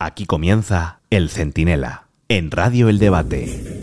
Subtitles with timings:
[0.00, 3.78] Aquí comienza El Centinela, en Radio El Debate.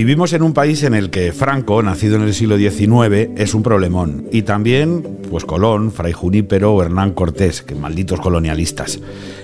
[0.00, 3.62] Vivimos en un país en el que Franco, nacido en el siglo XIX, es un
[3.62, 4.24] problemón.
[4.32, 8.98] Y también, pues Colón, Fray Junípero o Hernán Cortés, que malditos colonialistas.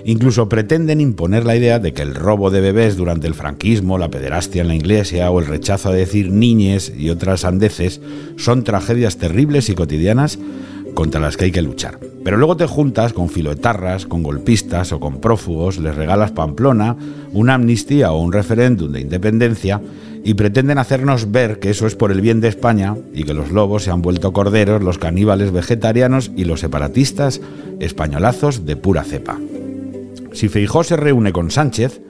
[0.06, 4.08] Incluso pretenden imponer la idea de que el robo de bebés durante el franquismo, la
[4.08, 8.00] pederastia en la iglesia o el rechazo a decir niñes y otras andeces
[8.38, 10.38] son tragedias terribles y cotidianas
[10.94, 12.00] contra las que hay que luchar.
[12.24, 16.96] Pero luego te juntas con filoetarras, con golpistas o con prófugos, les regalas Pamplona,
[17.32, 19.82] una amnistía o un referéndum de independencia
[20.26, 23.52] y pretenden hacernos ver que eso es por el bien de España y que los
[23.52, 27.40] lobos se han vuelto corderos, los caníbales vegetarianos y los separatistas
[27.78, 29.38] españolazos de pura cepa.
[30.32, 32.00] Si Feijó se reúne con Sánchez,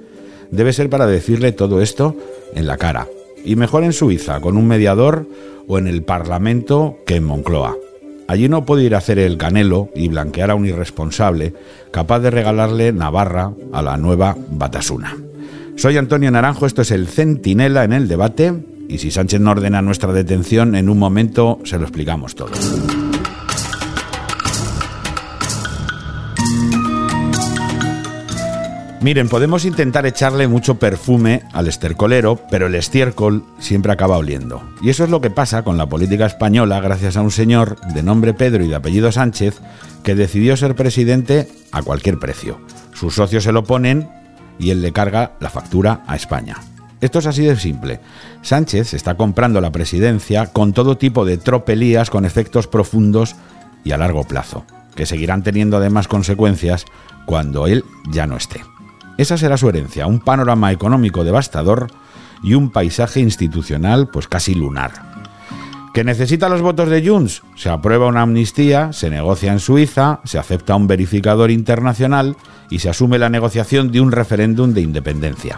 [0.51, 2.17] debe ser para decirle todo esto
[2.55, 3.07] en la cara,
[3.45, 5.29] y mejor en Suiza, con un mediador
[5.69, 7.77] o en el Parlamento que en Moncloa.
[8.29, 11.53] Allí no puede ir a hacer el canelo y blanquear a un irresponsable
[11.91, 15.26] capaz de regalarle Navarra a la nueva Batasuna.
[15.77, 18.55] Soy Antonio Naranjo, esto es el Centinela en el debate
[18.89, 22.51] y si Sánchez no ordena nuestra detención, en un momento se lo explicamos todo.
[29.03, 34.63] Miren, podemos intentar echarle mucho perfume al estercolero, pero el estiércol siempre acaba oliendo.
[34.81, 38.03] Y eso es lo que pasa con la política española gracias a un señor de
[38.03, 39.61] nombre Pedro y de apellido Sánchez
[40.03, 42.59] que decidió ser presidente a cualquier precio.
[42.95, 44.09] Sus socios se lo ponen
[44.59, 46.57] y él le carga la factura a España.
[47.01, 48.01] Esto es así de simple.
[48.43, 53.37] Sánchez está comprando la presidencia con todo tipo de tropelías con efectos profundos
[53.85, 56.87] y a largo plazo, que seguirán teniendo además consecuencias
[57.27, 58.63] cuando él ya no esté.
[59.19, 61.89] Esa será su herencia, un panorama económico devastador
[62.43, 65.16] y un paisaje institucional pues casi lunar.
[65.97, 67.43] ¿Que necesita los votos de Junts?
[67.55, 72.37] Se aprueba una amnistía, se negocia en Suiza, se acepta un verificador internacional
[72.69, 75.57] y se asume la negociación de un referéndum de independencia.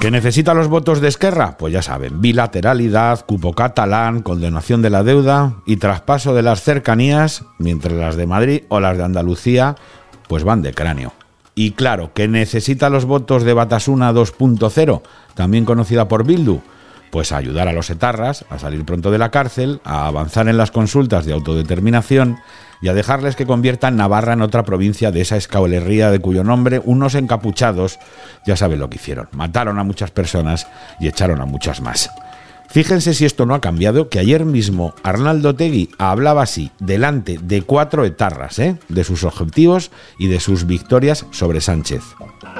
[0.00, 1.58] ¿Que necesita los votos de Esquerra?
[1.58, 7.44] Pues ya saben, bilateralidad, cupo catalán, condenación de la deuda y traspaso de las cercanías,
[7.58, 9.76] mientras las de Madrid o las de Andalucía
[10.28, 11.12] pues van de cráneo.
[11.54, 15.02] Y claro, que necesita los votos de Batasuna 2.0,
[15.34, 16.62] también conocida por Bildu,
[17.12, 20.56] pues a ayudar a los etarras a salir pronto de la cárcel, a avanzar en
[20.56, 22.38] las consultas de autodeterminación
[22.80, 26.80] y a dejarles que conviertan Navarra en otra provincia de esa escaolería de cuyo nombre
[26.82, 27.98] unos encapuchados
[28.46, 29.28] ya saben lo que hicieron.
[29.32, 30.66] Mataron a muchas personas
[31.00, 32.10] y echaron a muchas más.
[32.70, 37.60] Fíjense si esto no ha cambiado, que ayer mismo Arnaldo Tegui hablaba así, delante de
[37.60, 38.78] cuatro etarras, ¿eh?
[38.88, 42.02] de sus objetivos y de sus victorias sobre Sánchez.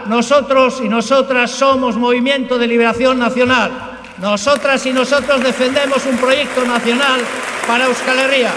[0.09, 7.21] Nosotros y nosotras somos Movimiento de Liberación Nacional nosotras y nosotros defendemos un proyecto nacional
[7.67, 8.51] para Euskal Herria.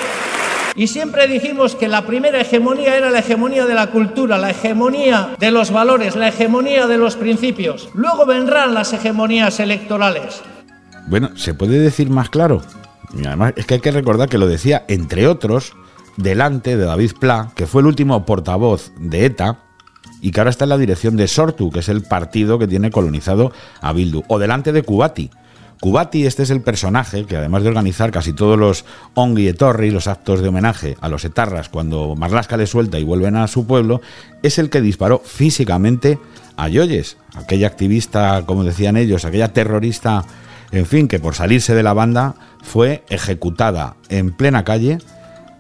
[0.76, 5.36] Y siempre dijimos que la primera hegemonía era la hegemonía de la cultura, la hegemonía
[5.40, 7.90] de los valores, la hegemonía de los principios.
[7.96, 10.42] Luego vendrán las hegemonías electorales.
[11.08, 12.62] Bueno, ¿se puede decir más claro?
[13.18, 15.74] Y además es que hay que recordar que lo decía, entre otros,
[16.18, 19.60] delante de David Pla, que fue el último portavoz de ETA,
[20.22, 22.92] y que ahora está en la dirección de Sortu, que es el partido que tiene
[22.92, 23.52] colonizado
[23.82, 25.32] a Bildu, o delante de Kubati,
[25.80, 30.08] Kubati, este es el personaje que además de organizar casi todos los Ongi Torri, los
[30.08, 34.02] actos de homenaje a los etarras cuando Marlaska le suelta y vuelven a su pueblo,
[34.42, 36.18] es el que disparó físicamente
[36.58, 40.24] a Yoyes, aquella activista, como decían ellos, aquella terrorista,
[40.72, 45.00] en fin, que por salirse de la banda fue ejecutada en plena calle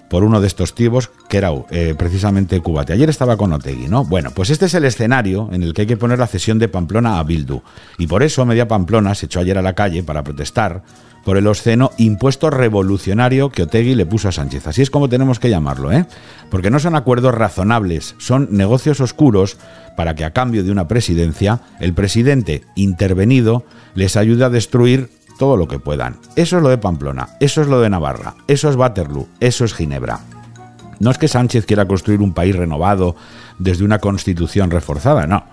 [0.09, 2.93] por uno de estos tibos que era eh, precisamente Cubate.
[2.93, 4.05] Ayer estaba con Otegui, ¿no?
[4.05, 6.67] Bueno, pues este es el escenario en el que hay que poner la cesión de
[6.67, 7.61] Pamplona a Bildu.
[7.97, 10.83] Y por eso Media Pamplona se echó ayer a la calle para protestar
[11.25, 14.67] por el obsceno impuesto revolucionario que Otegui le puso a Sánchez.
[14.67, 16.05] Así es como tenemos que llamarlo, ¿eh?
[16.51, 19.57] Porque no son acuerdos razonables, son negocios oscuros
[19.97, 25.57] para que a cambio de una presidencia, el presidente intervenido les ayude a destruir todo
[25.57, 26.17] lo que puedan.
[26.35, 29.73] Eso es lo de Pamplona, eso es lo de Navarra, eso es Waterloo, eso es
[29.73, 30.19] Ginebra.
[30.99, 33.15] No es que Sánchez quiera construir un país renovado
[33.59, 35.43] desde una constitución reforzada, no.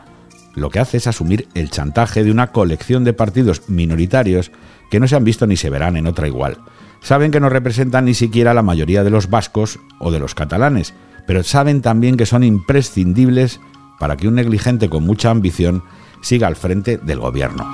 [0.54, 4.52] Lo que hace es asumir el chantaje de una colección de partidos minoritarios
[4.90, 6.58] que no se han visto ni se verán en otra igual.
[7.00, 10.94] Saben que no representan ni siquiera la mayoría de los vascos o de los catalanes,
[11.26, 13.60] pero saben también que son imprescindibles
[13.98, 15.82] para que un negligente con mucha ambición
[16.20, 17.66] siga al frente del gobierno.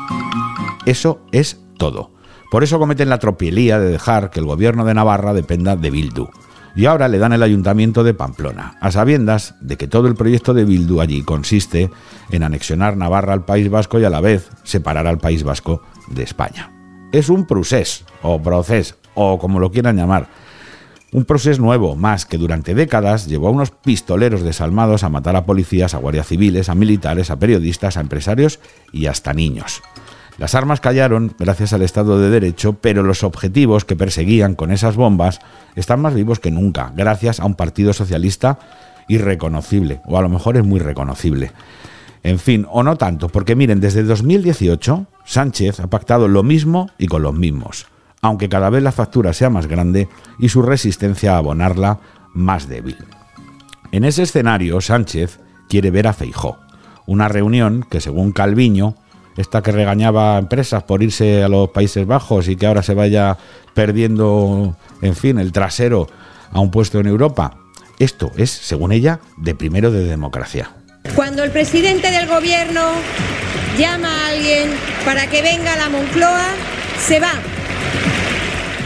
[0.87, 2.11] Eso es todo.
[2.51, 6.29] Por eso cometen la tropelía de dejar que el gobierno de Navarra dependa de Bildu.
[6.77, 10.55] y ahora le dan el ayuntamiento de Pamplona, a sabiendas de que todo el proyecto
[10.55, 11.91] de Bildu allí consiste
[12.31, 16.23] en anexionar Navarra al País Vasco y a la vez separar al País Vasco de
[16.23, 16.71] España.
[17.11, 20.29] Es un procés, o proceso, o como lo quieran llamar.
[21.11, 25.47] Un proceso nuevo, más que durante décadas llevó a unos pistoleros desalmados a matar a
[25.47, 28.61] policías, a guardias civiles, a militares, a periodistas, a empresarios
[28.93, 29.83] y hasta niños.
[30.39, 34.95] Las armas callaron gracias al Estado de Derecho, pero los objetivos que perseguían con esas
[34.95, 35.41] bombas
[35.75, 38.61] están más vivos que nunca, gracias a un partido socialista
[39.09, 41.51] irreconocible, o a lo mejor es muy reconocible.
[42.23, 47.09] En fin, o no tanto, porque miren, desde 2018 Sánchez ha pactado lo mismo y
[47.09, 47.87] con los mismos,
[48.23, 50.09] aunque cada vez la factura sea más grande
[50.39, 51.99] y su resistencia a abonarla
[52.33, 52.97] más débil.
[53.91, 56.59] En ese escenario, Sánchez quiere ver a Feijó,
[57.07, 58.95] una reunión que, según Calviño,
[59.39, 62.93] esta que regañaba a empresas por irse a los Países Bajos y que ahora se
[62.93, 63.39] vaya
[63.73, 66.09] perdiendo, en fin, el trasero
[66.53, 67.57] a un puesto en Europa.
[68.01, 70.73] Esto es, según ella, de primero de democracia.
[71.15, 72.83] Cuando el presidente del gobierno
[73.79, 74.71] llama a alguien
[75.05, 76.47] para que venga a la Moncloa,
[77.01, 77.33] se va.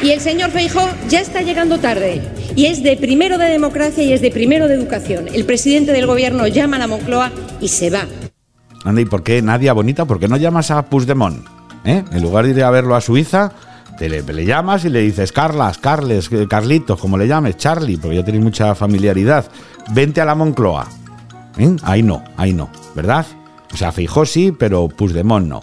[0.03, 2.21] Y el señor Feijó ya está llegando tarde.
[2.57, 5.29] Y es de primero de democracia y es de primero de educación.
[5.33, 8.07] El presidente del gobierno llama a la Moncloa y se va.
[8.85, 10.05] ¿Y por qué Nadia Bonita?
[10.05, 11.47] ¿Por qué no llamas a Puigdemont?
[11.85, 12.05] ¿Eh?
[12.11, 13.53] En lugar de ir a verlo a Suiza,
[13.99, 17.97] te le, le, llamas y le dices, Carlas, Carles, eh, Carlitos, como le llames, Charlie,
[17.97, 19.47] porque ya tenéis mucha familiaridad.
[19.93, 20.87] Vente a la Moncloa.
[21.59, 21.77] ¿Eh?
[21.83, 23.27] Ahí no, ahí no, ¿verdad?
[23.73, 25.61] O sea, fijó sí, pero Puigdemont no.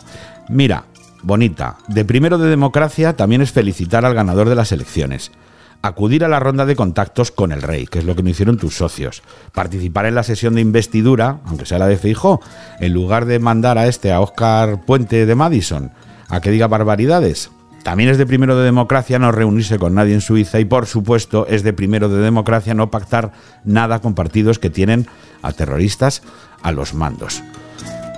[0.49, 0.85] Mira,
[1.21, 5.31] Bonita, de primero de democracia también es felicitar al ganador de las elecciones
[5.81, 8.57] acudir a la ronda de contactos con el rey, que es lo que no hicieron
[8.57, 9.23] tus socios,
[9.53, 12.41] participar en la sesión de investidura, aunque sea la de Feijó,
[12.79, 15.91] en lugar de mandar a este, a Oscar Puente de Madison,
[16.27, 17.51] a que diga barbaridades.
[17.83, 21.47] También es de primero de democracia no reunirse con nadie en Suiza y por supuesto
[21.47, 23.31] es de primero de democracia no pactar
[23.63, 25.07] nada con partidos que tienen
[25.41, 26.21] a terroristas
[26.61, 27.41] a los mandos.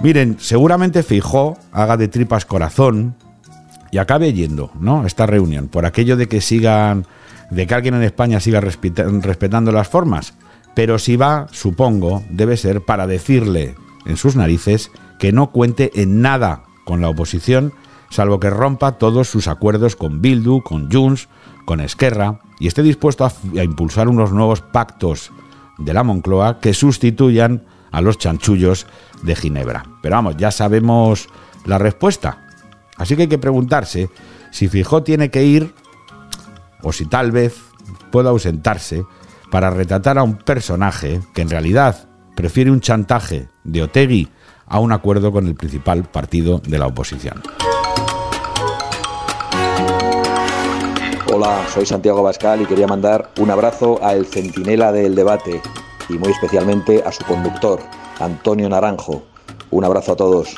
[0.01, 3.15] Miren, seguramente Feijó haga de tripas corazón
[3.91, 5.05] y acabe yendo, ¿no?
[5.05, 7.05] Esta reunión por aquello de que sigan
[7.51, 10.33] de que alguien en España siga respetando las formas,
[10.73, 13.75] pero si va, supongo, debe ser para decirle
[14.05, 14.89] en sus narices
[15.19, 17.73] que no cuente en nada con la oposición,
[18.09, 21.27] salvo que rompa todos sus acuerdos con Bildu, con Junts,
[21.65, 25.31] con Esquerra, y esté dispuesto a, a impulsar unos nuevos pactos
[25.77, 28.87] de la Moncloa que sustituyan a los chanchullos
[29.23, 29.83] de Ginebra.
[30.01, 31.27] Pero vamos, ya sabemos
[31.65, 32.45] la respuesta.
[32.97, 34.09] Así que hay que preguntarse
[34.51, 35.73] si Fijó tiene que ir
[36.83, 37.55] o si tal vez
[38.11, 39.03] pueda ausentarse
[39.49, 44.29] para retratar a un personaje que en realidad prefiere un chantaje de Otegui
[44.65, 47.41] a un acuerdo con el principal partido de la oposición.
[51.33, 55.61] Hola, soy Santiago Bascal y quería mandar un abrazo a el centinela del debate
[56.09, 57.79] y muy especialmente a su conductor,
[58.19, 59.23] Antonio Naranjo.
[59.69, 60.57] Un abrazo a todos.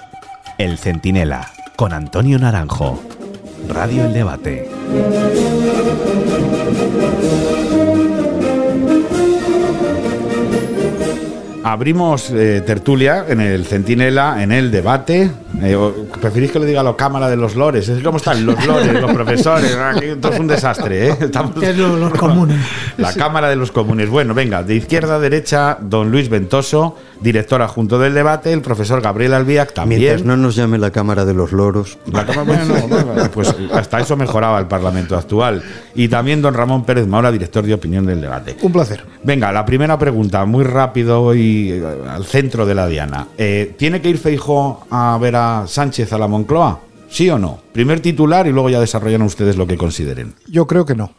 [0.58, 3.00] El centinela con Antonio Naranjo.
[3.68, 4.70] Radio El Debate.
[11.64, 15.32] Abrimos eh, tertulia en el Centinela, en el debate.
[15.62, 15.78] Eh,
[16.20, 17.88] ¿Preferís que le diga la Cámara de los Lores?
[17.88, 19.78] Es como están los Lores, los profesores.
[20.20, 21.18] Todo es un desastre, ¿eh?
[21.22, 21.62] Estamos...
[21.64, 22.58] Es lo- los comunes.
[22.98, 24.10] La Cámara de los Comunes.
[24.10, 29.02] Bueno, venga, de izquierda a derecha, don Luis Ventoso, director adjunto del debate, el profesor
[29.02, 30.02] Gabriel Albiac también.
[30.02, 31.98] Mientras no nos llame la Cámara de los Loros.
[32.12, 35.64] La Cámara- bueno, pues hasta eso mejoraba el Parlamento actual.
[35.96, 38.58] Y también don Ramón Pérez Maura, director de opinión del debate.
[38.62, 39.04] Un placer.
[39.24, 43.28] Venga, la primera pregunta, muy rápido y eh, al centro de la diana.
[43.38, 46.80] Eh, ¿Tiene que ir Feijo a ver a Sánchez a la Moncloa?
[47.10, 47.60] ¿Sí o no?
[47.72, 50.34] Primer titular y luego ya desarrollan ustedes lo que consideren.
[50.48, 51.12] Yo creo que no.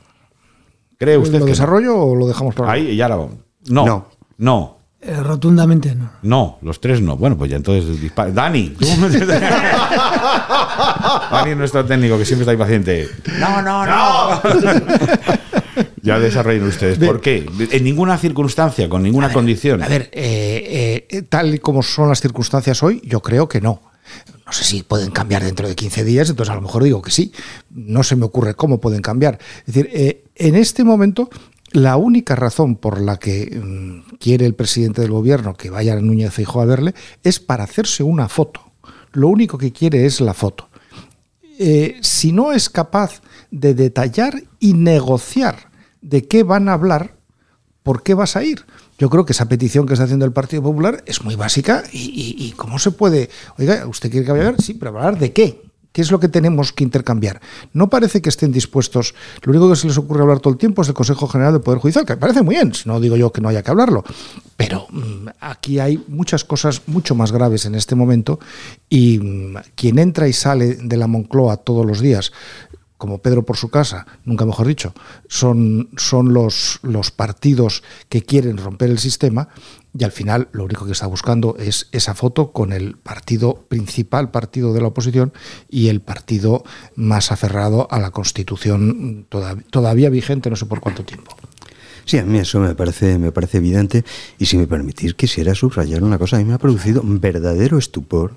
[0.99, 1.57] ¿Cree usted ¿Lo que no?
[1.57, 3.35] desarrollo o lo dejamos para Ahí, y ahora vamos.
[3.69, 4.07] No, no,
[4.39, 4.79] No.
[5.07, 6.11] Eh, rotundamente no.
[6.23, 7.19] no, los tres no.
[7.19, 8.31] Bueno, pues ya entonces dispara.
[8.31, 8.71] Dani.
[8.71, 8.87] ¿tú?
[11.31, 13.09] Dani es nuestro técnico que siempre está impaciente.
[13.39, 14.41] No, no, no.
[16.03, 16.99] ya desarrollen ustedes.
[16.99, 17.47] ¿Por qué?
[17.71, 19.83] En ninguna circunstancia, con ninguna condición.
[19.83, 23.83] A ver, eh, eh, tal y como son las circunstancias hoy, yo creo que no.
[24.47, 27.11] No sé si pueden cambiar dentro de 15 días, entonces a lo mejor digo que
[27.11, 27.33] sí.
[27.71, 29.39] No se me ocurre cómo pueden cambiar.
[29.67, 31.31] Es decir, eh, en este momento,
[31.75, 36.01] la única razón por la que mm, quiere el presidente del gobierno que vaya a
[36.01, 38.61] Núñez Feijóo a verle es para hacerse una foto.
[39.13, 40.69] Lo único que quiere es la foto.
[41.59, 47.17] Eh, si no es capaz de detallar y negociar de qué van a hablar,
[47.83, 48.65] ¿por qué vas a ir?
[48.99, 51.99] Yo creo que esa petición que está haciendo el Partido Popular es muy básica y,
[51.99, 53.31] y- y ¿cómo se puede?
[53.59, 54.63] Oiga, ¿usted quiere que vaya a ver?
[54.63, 55.61] Sí, pero hablar de qué?
[55.95, 57.41] ¿Qué es lo que tenemos que intercambiar?
[57.73, 59.15] No parece que estén dispuestos.
[59.43, 61.63] Lo único que se les ocurre hablar todo el tiempo es del Consejo General del
[61.63, 64.03] Poder Judicial, que parece muy bien, no digo yo que no haya que hablarlo.
[64.57, 68.41] Pero mm, aquí hay muchas cosas mucho más graves en este momento
[68.91, 72.33] y mm, quien entra y sale de la Moncloa todos los días
[72.97, 74.95] como Pedro por su casa, nunca mejor dicho,
[75.29, 79.49] son, son los, los partidos que quieren romper el sistema
[79.97, 84.31] y al final lo único que está buscando es esa foto con el partido principal,
[84.31, 85.33] partido de la oposición
[85.71, 86.65] y el partido
[86.97, 89.27] más aferrado a la Constitución
[89.71, 91.37] todavía, vigente no sé por cuánto tiempo.
[92.05, 94.05] Sí, a mí eso me parece, me parece evidente
[94.39, 98.35] y si me permitís quisiera subrayar una cosa, a mí me ha producido verdadero estupor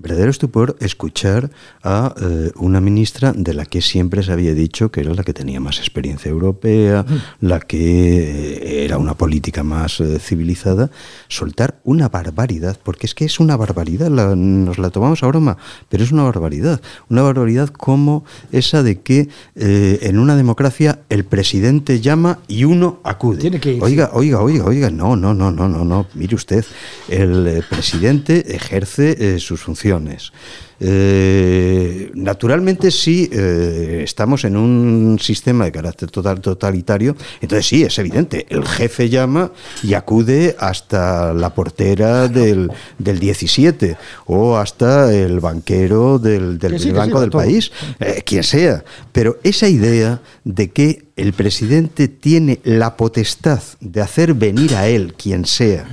[0.00, 1.50] verdadero estupor escuchar
[1.82, 5.34] a eh, una ministra de la que siempre se había dicho que era la que
[5.34, 7.04] tenía más experiencia europea,
[7.40, 10.90] la que eh, era una política más eh, civilizada,
[11.28, 15.58] soltar una barbaridad, porque es que es una barbaridad, nos la tomamos a broma,
[15.90, 16.80] pero es una barbaridad,
[17.10, 23.60] una barbaridad como esa de que en una democracia el presidente llama y uno acude.
[23.80, 26.64] oiga, oiga, oiga, oiga, no, no, no, no, no, no, mire usted,
[27.08, 29.89] el presidente ejerce sus funciones
[30.82, 37.98] eh, naturalmente, si eh, estamos en un sistema de carácter total, totalitario, entonces sí, es
[37.98, 45.40] evidente, el jefe llama y acude hasta la portera del, del 17 o hasta el
[45.40, 48.82] banquero del, del, banco del país, eh, quien sea.
[49.12, 55.12] Pero esa idea de que el presidente tiene la potestad de hacer venir a él
[55.14, 55.86] quien sea.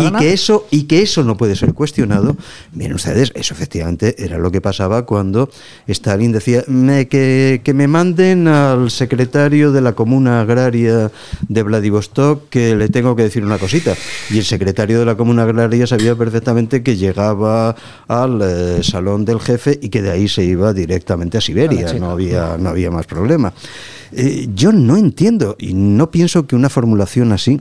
[0.00, 2.36] Y que eso y que eso no puede ser cuestionado
[2.72, 5.50] miren ustedes eso efectivamente era lo que pasaba cuando
[5.88, 6.62] Stalin decía
[7.08, 11.10] que, que, me manden al secretario de la comuna agraria
[11.48, 13.94] de Vladivostok que le tengo que decir una cosita
[14.30, 17.74] y el secretario de la comuna agraria sabía perfectamente que llegaba
[18.06, 21.92] al eh, salón del jefe y que de ahí se iba directamente a Siberia.
[21.94, 23.52] No había no había más problema
[24.12, 27.60] eh, yo no entiendo y no pienso que una formulación así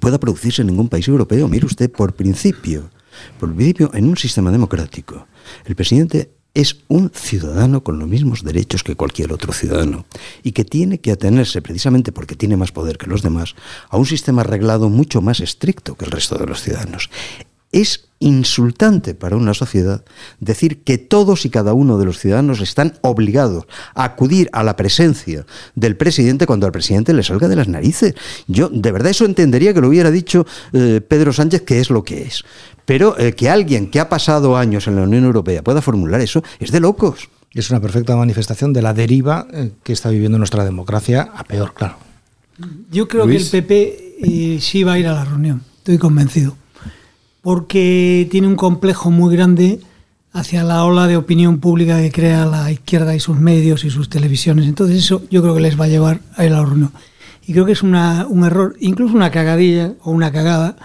[0.00, 1.48] pueda producirse en ningún país europeo.
[1.48, 2.90] Mire usted, por principio,
[3.38, 5.26] por principio, en un sistema democrático,
[5.64, 10.06] el presidente es un ciudadano con los mismos derechos que cualquier otro ciudadano
[10.42, 13.54] y que tiene que atenerse, precisamente porque tiene más poder que los demás,
[13.88, 17.08] a un sistema arreglado mucho más estricto que el resto de los ciudadanos.
[17.72, 20.04] Es insultante para una sociedad
[20.40, 24.76] decir que todos y cada uno de los ciudadanos están obligados a acudir a la
[24.76, 28.14] presencia del presidente cuando al presidente le salga de las narices.
[28.46, 32.04] Yo de verdad eso entendería que lo hubiera dicho eh, Pedro Sánchez, que es lo
[32.04, 32.44] que es.
[32.84, 36.44] Pero eh, que alguien que ha pasado años en la Unión Europea pueda formular eso
[36.58, 37.30] es de locos.
[37.52, 41.72] Es una perfecta manifestación de la deriva eh, que está viviendo nuestra democracia, a peor,
[41.72, 41.96] claro.
[42.92, 46.54] Yo creo que el PP sí va a ir a la reunión, estoy convencido
[47.42, 49.80] porque tiene un complejo muy grande
[50.32, 54.08] hacia la ola de opinión pública que crea la izquierda y sus medios y sus
[54.08, 54.66] televisiones.
[54.66, 56.92] Entonces eso yo creo que les va a llevar a la reunión.
[57.46, 60.76] Y creo que es una, un error, incluso una cagadilla o una cagada,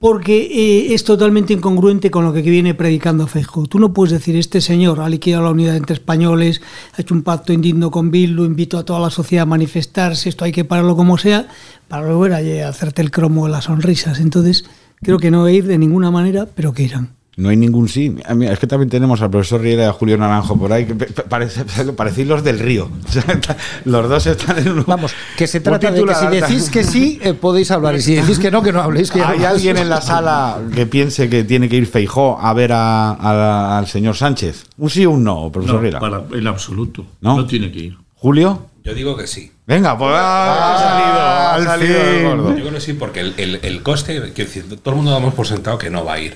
[0.00, 3.66] porque eh, es totalmente incongruente con lo que viene predicando Feijóo.
[3.66, 6.62] Tú no puedes decir, este señor ha liquidado la unidad entre españoles,
[6.96, 10.46] ha hecho un pacto indigno con Bildu, invito a toda la sociedad a manifestarse, esto
[10.46, 11.48] hay que pararlo como sea,
[11.86, 12.08] para
[12.40, 14.20] ir a hacerte el cromo de las sonrisas.
[14.20, 14.64] Entonces,
[15.02, 17.10] Creo que no a ir de ninguna manera, pero que irán.
[17.36, 18.14] No hay ningún sí.
[18.42, 21.64] Es que también tenemos al profesor Riera y a Julio Naranjo por ahí, que parece,
[21.96, 22.90] parecéis los del río.
[23.86, 24.84] los dos están en un.
[24.86, 27.94] Vamos, que se trata de que si decís que sí, eh, podéis hablar.
[27.94, 29.10] Y si decís que no, que no habléis.
[29.10, 32.72] Que ¿Hay alguien en la sala que piense que tiene que ir Feijó a ver
[32.72, 34.66] al señor Sánchez?
[34.76, 36.00] ¿Un sí o un no, profesor no, Riera?
[36.00, 37.06] Para, en absoluto.
[37.22, 37.38] ¿No?
[37.38, 37.96] no tiene que ir.
[38.16, 38.66] ¿Julio?
[38.84, 39.50] Yo digo que sí.
[39.70, 44.50] Venga, pues ha salido, ha salido Yo creo que sí, porque el, el, coste, quiero
[44.50, 46.34] decir, todo el mundo damos por sentado que no va a ir.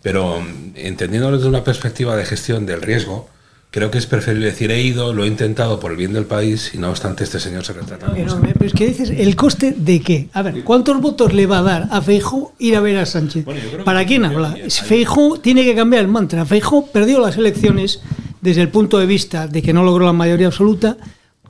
[0.00, 3.28] Pero mm, entendiéndolo desde una perspectiva de gestión del riesgo,
[3.70, 6.70] creo que es preferible decir he ido, lo he intentado por el bien del país
[6.72, 8.10] y no obstante este señor se retrata.
[8.14, 10.30] Pero, pero, es que dices, ¿el coste de qué?
[10.32, 13.44] A ver, ¿cuántos votos le va a dar a Feijó ir a ver a Sánchez?
[13.84, 14.56] ¿Para quién habla?
[14.70, 16.46] Feijó tiene que cambiar el mantra.
[16.46, 18.00] Feijó perdió las elecciones
[18.40, 20.96] desde el punto de vista de que no logró la mayoría absoluta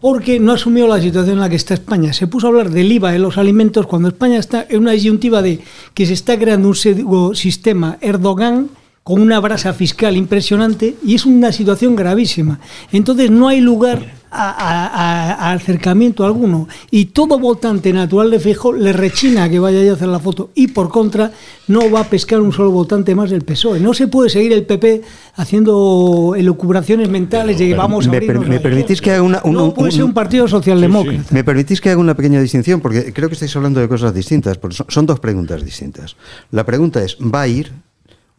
[0.05, 2.13] porque no asumió la situación en la que está España.
[2.13, 5.41] Se puso a hablar del IVA de los alimentos cuando España está en una disyuntiva
[5.41, 5.61] de
[5.95, 8.69] que se está creando un sistema Erdogan
[9.03, 12.61] con una brasa fiscal impresionante y es una situación gravísima.
[12.93, 19.49] Entonces no hay lugar a, acercamiento alguno y todo votante natural de Fijo le rechina
[19.49, 21.33] que vaya a hacer la foto y por contra
[21.69, 23.81] no va a pescar un solo votante más del PSOE.
[23.81, 25.03] No se puede seguir el PP
[25.37, 29.93] haciendo elucubraciones mentales de que vamos a me, me permitís que haga una, no puede
[29.93, 31.25] ser un partido socialdemócrata.
[31.31, 34.59] Me permitís que haga una pequeña distinción porque creo que estáis hablando de cosas distintas,
[34.59, 36.17] porque son dos preguntas distintas.
[36.51, 37.73] La pregunta es ¿va a ir?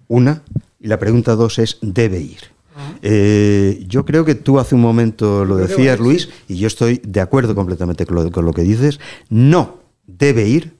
[0.07, 0.43] Una
[0.79, 2.54] y la pregunta dos es ¿debe ir?
[3.01, 7.21] Eh, yo creo que tú hace un momento lo decías, Luis, y yo estoy de
[7.21, 8.99] acuerdo completamente con lo, con lo que dices.
[9.29, 10.73] No debe ir,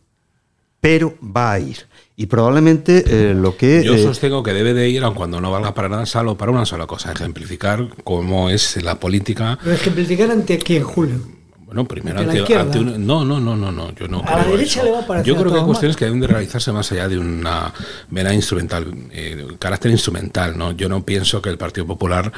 [0.79, 1.77] pero va a ir.
[2.17, 3.83] Y probablemente eh, lo que...
[3.83, 6.51] Yo eh, sostengo que debe de ir, aun cuando no valga para nada, solo para
[6.51, 9.59] una sola cosa, ejemplificar cómo es la política.
[9.61, 11.35] Pero ejemplificar ante quién, Julio.
[11.75, 14.22] Bueno, primero Ante la un- no, no, no, no, no, yo no.
[14.22, 14.86] A la creo derecha eso.
[14.86, 17.10] le va a parecer Yo creo que hay cuestiones que deben de realizarse más allá
[17.10, 17.74] de una
[18.12, 20.72] mera instrumental, eh, carácter instrumental, ¿no?
[20.72, 22.32] Yo no pienso que el Partido Popular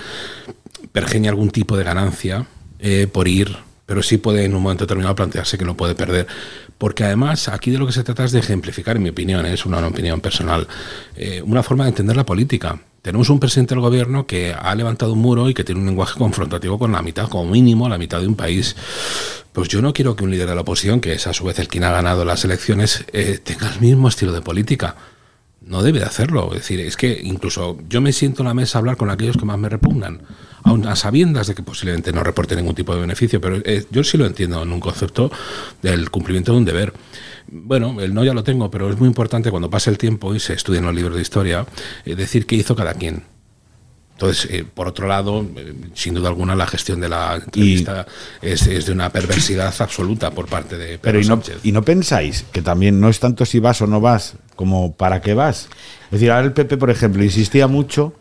[0.92, 2.48] pergeñe algún tipo de ganancia
[2.80, 3.56] eh, por ir,
[3.88, 6.28] pero sí puede en un momento determinado plantearse que no puede perder.
[6.78, 9.66] Porque además aquí de lo que se trata es de ejemplificar, en mi opinión, es
[9.66, 10.68] una opinión personal,
[11.16, 12.80] eh, una forma de entender la política.
[13.02, 16.20] Tenemos un presidente del gobierno que ha levantado un muro y que tiene un lenguaje
[16.20, 18.76] confrontativo con la mitad, como mínimo, la mitad de un país.
[19.54, 21.58] Pues yo no quiero que un líder de la oposición, que es a su vez
[21.60, 24.98] el quien ha ganado las elecciones, eh, tenga el mismo estilo de política.
[25.62, 26.50] No debe de hacerlo.
[26.54, 29.38] Es decir, es que incluso yo me siento en la mesa a hablar con aquellos
[29.38, 30.22] que más me repugnan,
[30.64, 34.04] aun a sabiendas de que posiblemente no reporte ningún tipo de beneficio, pero eh, yo
[34.04, 35.32] sí lo entiendo en un concepto
[35.82, 36.94] del cumplimiento de un deber.
[37.50, 40.40] Bueno, el no ya lo tengo, pero es muy importante cuando pase el tiempo y
[40.40, 41.66] se estudien los libros de historia,
[42.06, 43.37] eh, decir qué hizo cada quien.
[44.18, 48.08] Entonces, eh, por otro lado, eh, sin duda alguna, la gestión de la entrevista
[48.42, 51.60] es, es de una perversidad absoluta por parte de Pedro Pero ¿y no, Sánchez.
[51.64, 55.22] ¿y no pensáis que también no es tanto si vas o no vas, como para
[55.22, 55.70] qué vas?
[56.06, 58.14] Es decir, ahora el PP, por ejemplo, insistía mucho,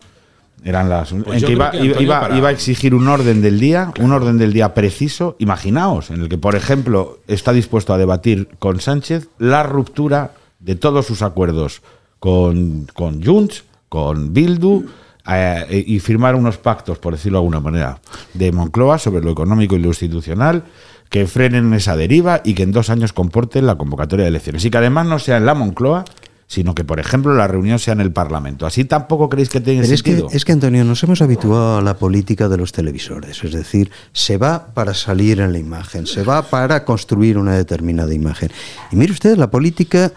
[0.63, 2.51] eran las en Pues yo que creo iba, que, iba- Antonio, iba- para- iba a
[2.51, 6.55] exigir un orden del día, un orden del día preciso, imaginaos, en el que, por
[6.55, 11.81] ejemplo, está dispuesto a debatir con Sánchez la ruptura de todos sus acuerdos
[12.19, 14.85] con, con Junts, con Bildu,
[15.27, 17.99] eh, y firmar unos pactos, por decirlo de alguna manera,
[18.33, 20.63] de Moncloa sobre lo económico y lo institucional,
[21.09, 24.63] que frenen esa deriva y que en dos años comporten la convocatoria de elecciones.
[24.65, 26.05] Y que además no sea en la Moncloa,
[26.47, 28.65] sino que, por ejemplo, la reunión sea en el Parlamento.
[28.65, 30.29] ¿Así tampoco creéis que tiene Pero es que, sentido?
[30.31, 33.43] es que, Antonio, nos hemos habituado a la política de los televisores.
[33.43, 38.13] Es decir, se va para salir en la imagen, se va para construir una determinada
[38.13, 38.49] imagen.
[38.91, 40.13] Y mire usted, la política,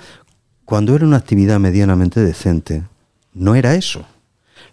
[0.64, 2.84] cuando era una actividad medianamente decente,
[3.34, 4.06] no era eso.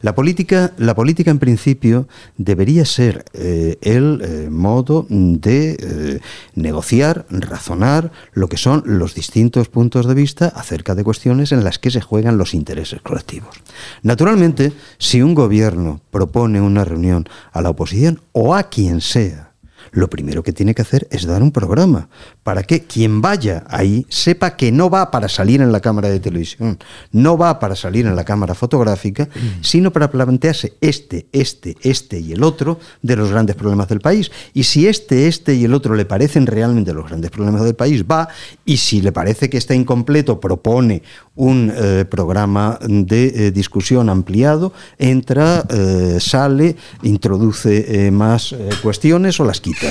[0.01, 6.19] La política, la política en principio debería ser eh, el eh, modo de eh,
[6.55, 11.79] negociar, razonar lo que son los distintos puntos de vista acerca de cuestiones en las
[11.79, 13.55] que se juegan los intereses colectivos.
[14.03, 19.47] Naturalmente, si un gobierno propone una reunión a la oposición o a quien sea,
[19.91, 22.09] lo primero que tiene que hacer es dar un programa
[22.47, 26.21] para que quien vaya ahí sepa que no va para salir en la cámara de
[26.21, 26.79] televisión,
[27.11, 29.27] no va para salir en la cámara fotográfica,
[29.59, 34.31] sino para plantearse este, este, este y el otro de los grandes problemas del país.
[34.53, 38.05] Y si este, este y el otro le parecen realmente los grandes problemas del país,
[38.09, 38.29] va,
[38.63, 41.03] y si le parece que está incompleto, propone
[41.35, 49.59] un eh, programa de eh, discusión ampliado, entra, eh, sale, introduce más cuestiones o las
[49.59, 49.87] quita.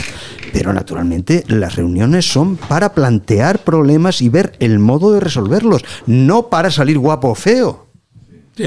[0.53, 6.49] Pero naturalmente las reuniones son para plantear problemas y ver el modo de resolverlos, no
[6.49, 7.87] para salir guapo o feo.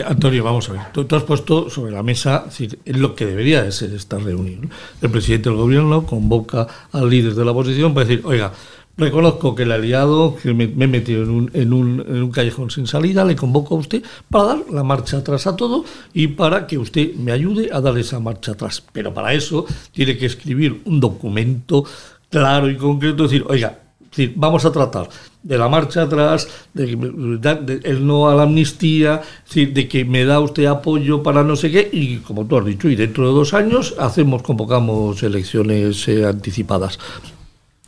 [0.05, 0.81] Antonio, vamos a ver.
[0.93, 2.45] Tú, has puesto sobre la mesa
[2.85, 4.69] lo que debería de ser esta reunión.
[5.01, 8.53] El presidente del gobierno convoca al líder de la oposición para decir, oiga,
[8.99, 13.35] reconozco que le he liado, que me, he metido en un, callejón sin salida, le
[13.35, 15.83] convoco a usted para dar la marcha atrás a todo
[16.13, 18.83] y para que usted me ayude a dar esa marcha atrás.
[18.91, 21.83] Pero para eso tiene que escribir un documento
[22.29, 23.79] claro y concreto, decir, oiga,
[24.11, 25.09] decir, vamos a tratar
[25.41, 29.21] de la marcha atrás, de, me- da- de el no a la amnistía,
[29.55, 32.89] de que me da usted apoyo para no sé qué, y como tú has dicho,
[32.89, 36.99] y dentro de dos años hacemos, convocamos elecciones eh, anticipadas.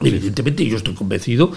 [0.04, 1.52] Evidentemente, yo estoy convencido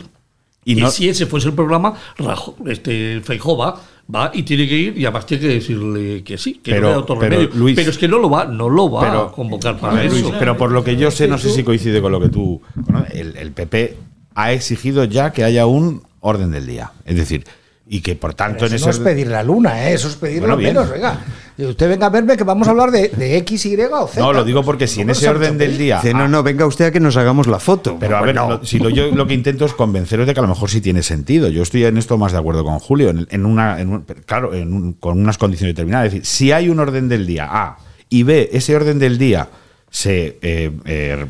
[0.66, 3.80] Y no- si ese fuese el programa, Rajo, este Feijóo va,
[4.14, 6.86] va y tiene que ir y además tiene que decirle que sí, que Pero- no
[6.88, 7.54] le da otro pero, remedio.
[7.54, 10.06] Luis- pero es que no lo va, no lo va Pero- a convocar para ver,
[10.06, 10.20] eso.
[10.20, 12.62] Luis, pero por lo que yo sé, no sé si coincide con lo que tú.
[12.76, 13.96] bueno, el, el PP
[14.34, 16.92] ha exigido ya que haya un orden del día.
[17.04, 17.44] Es decir,
[17.86, 19.92] y que por tanto en Eso ese no es pedir la luna, ¿eh?
[19.92, 21.22] eso es pedir Bueno, lo menos, venga.
[21.56, 24.20] Usted venga a verme que vamos a hablar de, de X, Y o Z.
[24.20, 25.96] No, lo digo porque si en ¿Cómo ese orden del día.
[26.02, 27.96] Dice, no, no, venga usted a que nos hagamos la foto.
[28.00, 30.40] Pero a ver, Bueno, lo- si lo, yo lo que intento es convenceros de que
[30.40, 31.48] a lo mejor sí tiene sentido.
[31.48, 34.52] Yo estoy en esto más de acuerdo con Julio, en, en una, en un- claro,
[34.52, 36.06] en un- con unas condiciones determinadas.
[36.08, 39.48] Es decir, si hay un orden del día A y B, ese orden del día
[39.90, 41.24] se eh, eh,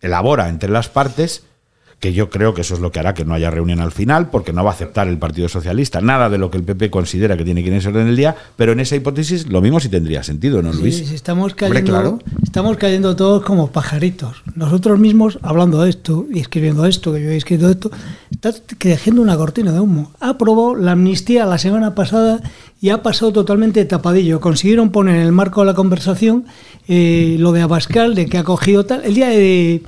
[0.00, 1.44] elabora entre las partes,
[2.00, 4.30] que yo creo que eso es lo que hará que no haya reunión al final,
[4.30, 7.36] porque no va a aceptar el Partido Socialista nada de lo que el PP considera
[7.36, 9.80] que tiene que ir en ese orden del día, pero en esa hipótesis lo mismo
[9.80, 10.96] sí tendría sentido, ¿no, Luis?
[10.96, 12.18] Sí, sí, estamos Hombre, cayendo, claro.
[12.42, 14.42] estamos cayendo todos como pajaritos.
[14.54, 17.90] Nosotros mismos, hablando de esto y escribiendo esto, que yo he escrito esto,
[18.30, 20.12] está creciendo una cortina de humo.
[20.20, 22.40] Ha aprobado la amnistía la semana pasada
[22.80, 24.40] y ha pasado totalmente tapadillo.
[24.40, 26.44] Consiguieron poner en el marco de la conversación
[26.86, 29.04] eh, lo de Abascal, de que ha cogido tal.
[29.04, 29.82] El día de,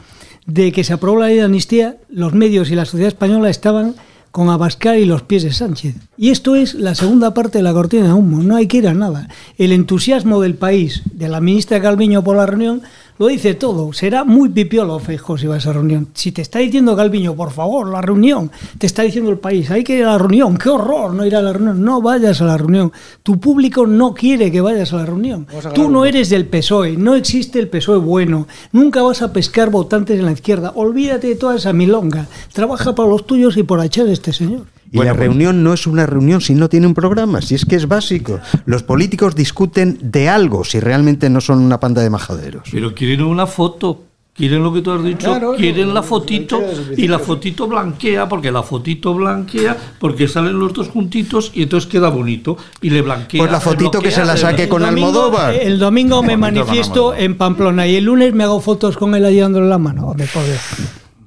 [0.52, 3.94] de que se aprobó la ley de amnistía, los medios y la sociedad española estaban
[4.32, 5.94] con Abascal y los pies de Sánchez.
[6.16, 8.88] Y esto es la segunda parte de la cortina de humo, no hay que ir
[8.88, 9.28] a nada.
[9.58, 12.82] El entusiasmo del país, de la ministra Calviño por la reunión,
[13.20, 13.92] lo dice todo.
[13.92, 16.08] Será muy pipiolo, Feijóo, si va a esa reunión.
[16.14, 19.84] Si te está diciendo Calviño, por favor, la reunión, te está diciendo el país, hay
[19.84, 22.46] que ir a la reunión, qué horror no ir a la reunión, no vayas a
[22.46, 22.90] la reunión.
[23.22, 25.46] Tu público no quiere que vayas a la reunión.
[25.74, 30.18] Tú no eres del PSOE, no existe el PSOE bueno, nunca vas a pescar votantes
[30.18, 30.72] en la izquierda.
[30.74, 32.26] Olvídate de toda esa milonga.
[32.54, 34.64] Trabaja para los tuyos y por echar este señor.
[34.92, 37.76] Y la reunión no es una reunión si no tiene un programa, si es que
[37.76, 38.40] es básico.
[38.66, 42.64] Los políticos discuten de algo si realmente no son una panda de majaderos.
[42.72, 44.04] Pero quieren una foto.
[44.32, 46.62] Quieren lo que tú has dicho, Claro, quieren no, la fotito
[46.96, 51.90] y la fotito blanquea, porque la fotito blanquea, porque salen los dos juntitos y entonces
[51.90, 53.38] queda bonito y le blanquea.
[53.40, 55.54] Pues la fotito que se la saque con domingo- Almodóvar.
[55.54, 59.40] El domingo me manifiesto en Pamplona y el lunes me hago fotos con él ahí
[59.40, 60.14] dándole la mano.
[60.16, 60.30] Dios.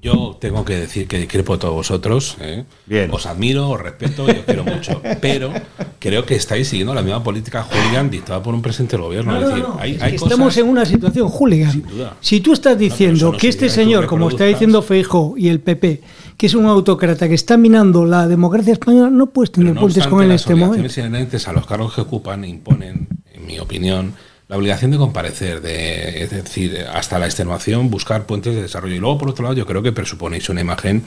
[0.04, 2.36] Yo tengo que decir que discrepo de todos vosotros.
[2.42, 2.66] ¿eh?
[2.86, 3.10] Bien.
[3.14, 5.02] Os admiro, os respeto y os quiero mucho.
[5.22, 5.52] Pero
[6.00, 9.32] creo que estáis siguiendo la misma política hooligan dictada por un presidente del gobierno.
[9.32, 11.72] No, es no, decir, no, hay, es hay que cosas- estamos en una situación hooligan.
[11.72, 12.18] Sin duda.
[12.20, 16.02] Si tú estás diciendo que este señor, como está diciendo Feijóo y el PP,
[16.36, 20.06] que es un autócrata que está minando la democracia española, no puedes tener no puentes
[20.08, 20.74] con él en las este momento.
[20.82, 24.14] obligaciones inherentes a los cargos que ocupan imponen, en mi opinión,
[24.54, 28.94] la obligación de comparecer, de, es decir, hasta la extenuación, buscar puentes de desarrollo.
[28.94, 31.02] Y luego, por otro lado, yo creo que presuponéis una imagen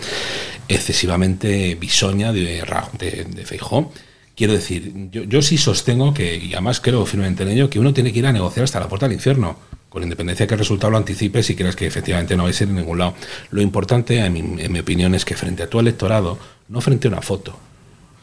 [0.67, 2.65] excesivamente bisoña de,
[2.99, 3.93] de, de Feijóo.
[4.35, 7.95] Quiero decir, yo, yo sí sostengo que, y además creo firmemente en ello, que uno
[7.95, 9.57] tiene que ir a negociar hasta la puerta del infierno,
[9.91, 12.65] con independencia de que el resultado lo anticipe si crees que efectivamente no vais a
[12.65, 13.15] ir en ningún lado.
[13.51, 16.37] Lo importante, en mi, en mi opinión, es que frente a tu electorado,
[16.69, 17.57] no frente a una foto,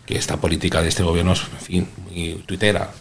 [0.06, 2.92] que esta política de este gobierno es, fin, muy tuitera.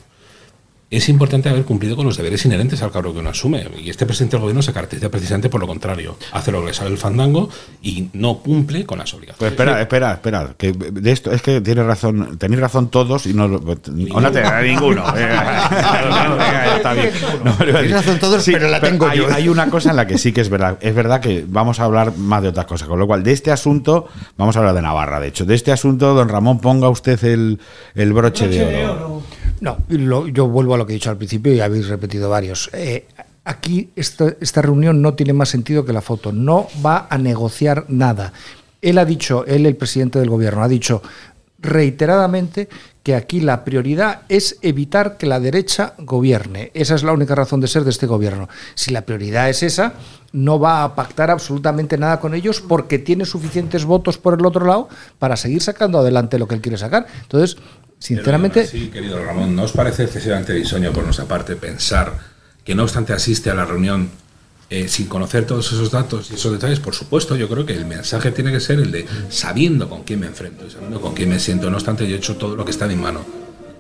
[0.93, 3.65] Es importante haber cumplido con los deberes inherentes al cargo que uno asume.
[3.83, 6.17] Y este presidente del gobierno se caracteriza precisamente por lo contrario.
[6.33, 7.49] Hace lo que le sale el fandango
[7.83, 9.53] y no cumple con las Pues obligaciones.
[9.53, 10.55] espera, espera, espera.
[10.59, 14.31] Que de esto es que tiene razón, tenéis razón todos y no, lo- o no
[14.31, 15.03] te ninguno.
[15.15, 17.11] Venga, está bien.
[17.43, 19.33] No, pero- Tienes razón todos, pero la tengo hay, yo.
[19.33, 20.77] hay una cosa en la que sí que es verdad.
[20.83, 22.87] Es verdad que vamos a hablar más de otras cosas.
[22.87, 25.21] Con lo cual, de este asunto, vamos a hablar de Navarra.
[25.21, 27.59] De hecho, de este asunto, don Ramón, ponga usted el,
[27.95, 29.22] el broche, de oro.
[29.63, 32.69] No, lo- yo vuelvo a lo que he dicho al principio y habéis repetido varios.
[32.73, 33.07] Eh,
[33.45, 36.33] aquí esta, esta reunión no tiene más sentido que la foto.
[36.33, 38.33] No va a negociar nada.
[38.83, 41.01] Él ha dicho, él, el presidente del gobierno, ha dicho
[41.61, 42.69] reiteradamente
[43.05, 46.73] que aquí la prioridad es evitar que la derecha gobierne.
[46.75, 48.49] Esa es la única razón de ser de este gobierno.
[48.75, 49.95] Si la prioridad es esa,
[50.33, 54.67] no va a pactar absolutamente nada con ellos porque tiene suficientes votos por el otro
[54.67, 54.89] lado
[55.21, 57.07] para seguir sacando adelante lo que él quiere sacar.
[57.23, 57.57] Entonces,
[58.03, 62.19] sinceramente, Sí, querido Ramón, ¿no os parece excesivamente bisoño por nuestra parte pensar
[62.65, 64.11] que no obstante asiste a la reunión
[64.71, 66.81] eh, sin conocer todos esos datos y esos detalles?
[66.81, 70.19] Por supuesto, yo creo que el mensaje tiene que ser el de sabiendo con quién
[70.19, 71.71] me enfrento y sabiendo con quién me siento.
[71.71, 73.21] No obstante, yo he hecho todo lo que está en mi mano.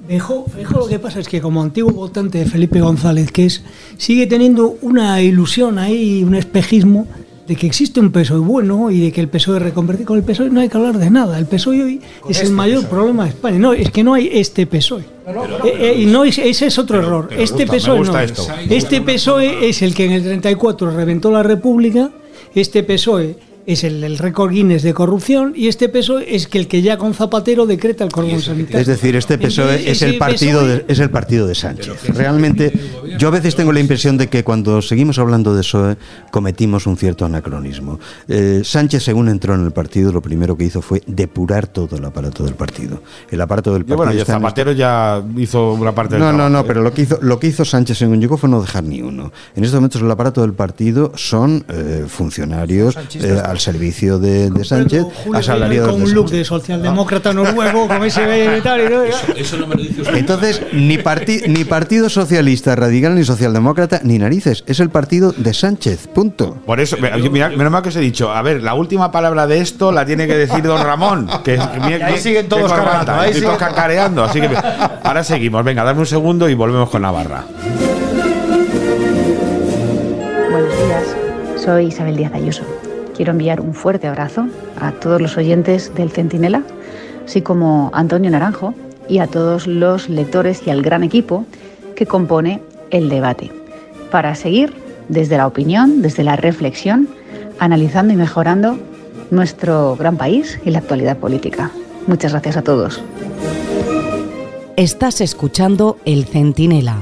[0.06, 3.62] Feijóo, Feijóo lo que pasa es que como antiguo votante de Felipe González, que es,
[3.98, 7.08] sigue teniendo una ilusión ahí, un espejismo
[7.52, 10.48] de que existe un PSOE bueno y de que el PSOE reconvertir con el PSOE
[10.48, 11.38] no hay que hablar de nada.
[11.38, 13.58] El PSOE hoy es el mayor problema de España.
[13.58, 15.02] No, es que no hay este PSOE.
[15.02, 17.26] Eh, eh, y no es- ese es otro error.
[17.28, 18.18] pero este gusta, PSOE no.
[18.18, 18.46] esto.
[18.70, 22.10] Este PSOE es el que en el 34 reventó la República.
[22.54, 26.68] Este PSOE es el, el récord Guinness de corrupción y este PSOE es que el
[26.68, 28.80] que ya con Zapatero decreta el cordón sanitario.
[28.80, 32.08] Es decir, este PSOE Entonces, es el partido PSOE de, es el partido de Sánchez.
[32.14, 32.72] Realmente,
[33.18, 35.96] yo a veces tengo la impresión de que cuando seguimos hablando de PSOE
[36.30, 38.00] cometimos un cierto anacronismo.
[38.28, 42.04] Eh, Sánchez, según entró en el partido, lo primero que hizo fue depurar todo el
[42.04, 43.02] aparato del partido.
[43.30, 43.96] El aparato del partido.
[43.96, 46.64] bueno, y está en Zapatero ya hizo una parte del no, no, trabajo, no, ¿eh?
[46.66, 49.32] pero lo que hizo lo que hizo Sánchez según llegó fue no dejar ni uno.
[49.54, 54.64] En estos momentos el aparato del partido son eh, funcionarios eh, al servicio de, de
[54.64, 59.02] Sánchez, asalariados con de un look de socialdemócrata noruego, con ese y tal, y no,
[59.02, 60.16] Eso, eso no me lo dice usted.
[60.16, 65.52] Entonces, ni, parti- ni Partido Socialista Radical ni Socialdemócrata ni narices, es el partido de
[65.54, 66.56] Sánchez, punto.
[66.66, 69.46] Por eso, mira, mira, menos mal que os he dicho, a ver, la última palabra
[69.46, 71.28] de esto la tiene que decir don Ramón.
[71.44, 71.60] Que, que-
[72.04, 74.24] ahí siguen todos cargando, ahí y todos siguen- cacareando.
[74.24, 74.48] Así que
[75.04, 75.62] ahora seguimos.
[75.64, 77.44] Venga, dame un segundo y volvemos con Navarra.
[80.50, 81.04] Buenos días,
[81.64, 82.62] soy Isabel Díaz Ayuso.
[83.16, 84.46] Quiero enviar un fuerte abrazo
[84.80, 86.62] a todos los oyentes del Centinela,
[87.24, 88.74] así como a Antonio Naranjo
[89.08, 91.44] y a todos los lectores y al gran equipo
[91.94, 93.50] que compone el debate,
[94.10, 94.74] para seguir
[95.08, 97.08] desde la opinión, desde la reflexión,
[97.58, 98.78] analizando y mejorando
[99.30, 101.70] nuestro gran país y la actualidad política.
[102.06, 103.02] Muchas gracias a todos.
[104.76, 106.96] Estás escuchando El Centinela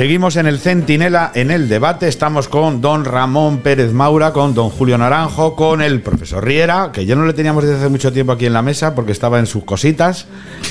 [0.00, 2.08] Seguimos en el Centinela, en el debate.
[2.08, 7.04] Estamos con don Ramón Pérez Maura, con don Julio Naranjo, con el profesor Riera, que
[7.04, 9.44] ya no le teníamos desde hace mucho tiempo aquí en la mesa porque estaba en
[9.44, 10.26] sus cositas,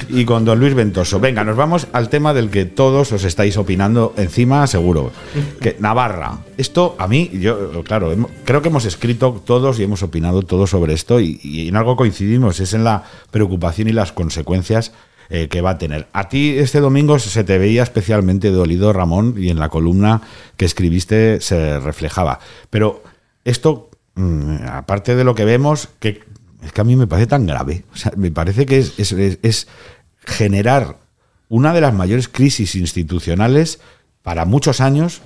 [0.10, 1.20] y con don Luis Ventoso.
[1.20, 5.12] Venga, nos vamos al tema del que todos os estáis opinando encima, seguro.
[5.62, 6.40] Que Navarra.
[6.58, 8.12] Esto a mí, yo, claro,
[8.46, 11.96] creo que hemos escrito todos y hemos opinado todos sobre esto y, y en algo
[11.96, 14.92] coincidimos, es en la preocupación y las consecuencias
[15.32, 16.08] eh, que va a tener.
[16.12, 20.24] A ti este domingo se te veía especialmente dolido, Ramón, y en la columna
[20.58, 22.40] que escribiste se reflejaba.
[22.72, 23.04] Pero
[23.46, 26.24] esto, mm, aparte de lo que vemos, que
[26.64, 27.84] es que a mí me parece tan grave.
[27.94, 29.68] O sea, me parece que es,
[30.26, 30.98] generar
[31.48, 33.80] una de las mayores crisis institucionales
[34.24, 35.22] para muchos años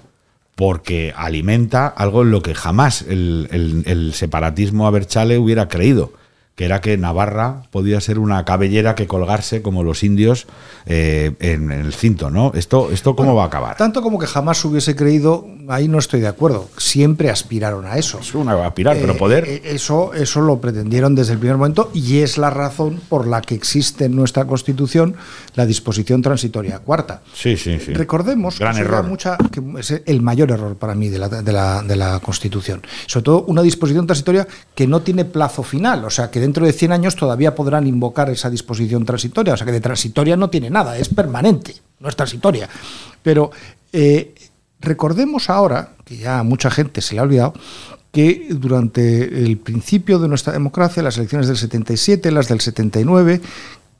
[0.55, 6.11] porque alimenta algo en lo que jamás el, el, el separatismo aberchale hubiera creído
[6.55, 10.45] que era que Navarra podía ser una cabellera que colgarse como los indios
[10.85, 12.51] eh, en, el cinto, ¿no?
[12.53, 13.75] ¿Esto, esto cómo va a acabar?
[13.75, 16.69] Tanto como que jamás hubiese creído, ahí no estoy de acuerdo.
[16.77, 18.19] Siempre aspiraron a eso.
[18.19, 19.45] Es una aspirar, pero eh, poder.
[19.47, 23.41] Eh, eso, eso lo pretendieron desde el primer momento y es la razón por la
[23.41, 25.15] que existe en nuestra Constitución
[25.55, 27.23] la disposición transitoria cuarta.
[27.33, 27.93] Sí, sí, sí.
[27.93, 31.95] Recordemos que, Mucha, que es el mayor error para mí de la, de, la, de
[31.95, 32.81] la Constitución.
[33.07, 36.73] Sobre todo una disposición transitoria que no tiene plazo final, o sea, que dentro de
[36.73, 39.53] 100 años todavía podrán invocar esa disposición transitoria.
[39.53, 42.67] O sea que de transitoria no tiene nada, es permanente, no es transitoria.
[43.21, 43.51] Pero
[43.93, 44.35] eh,
[44.81, 47.53] recordemos ahora, que ya a mucha gente se le ha olvidado,
[48.11, 53.41] que durante el principio de nuestra democracia, las elecciones del 77, las del 79,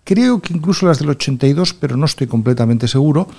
[0.03, 3.29] creo que incluso las del 82, pero no estoy completamente seguro,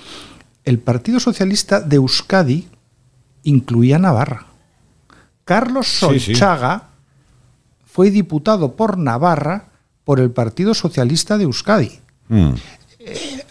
[0.63, 2.67] el Partido Socialista de Euskadi
[3.43, 4.47] incluía Navarra.
[5.45, 6.94] Carlos Solchaga
[7.95, 9.69] fue diputado por Navarra
[10.03, 12.01] por el Partido Socialista de Euskadi.
[12.27, 12.49] Mm.
[12.99, 13.45] Eh,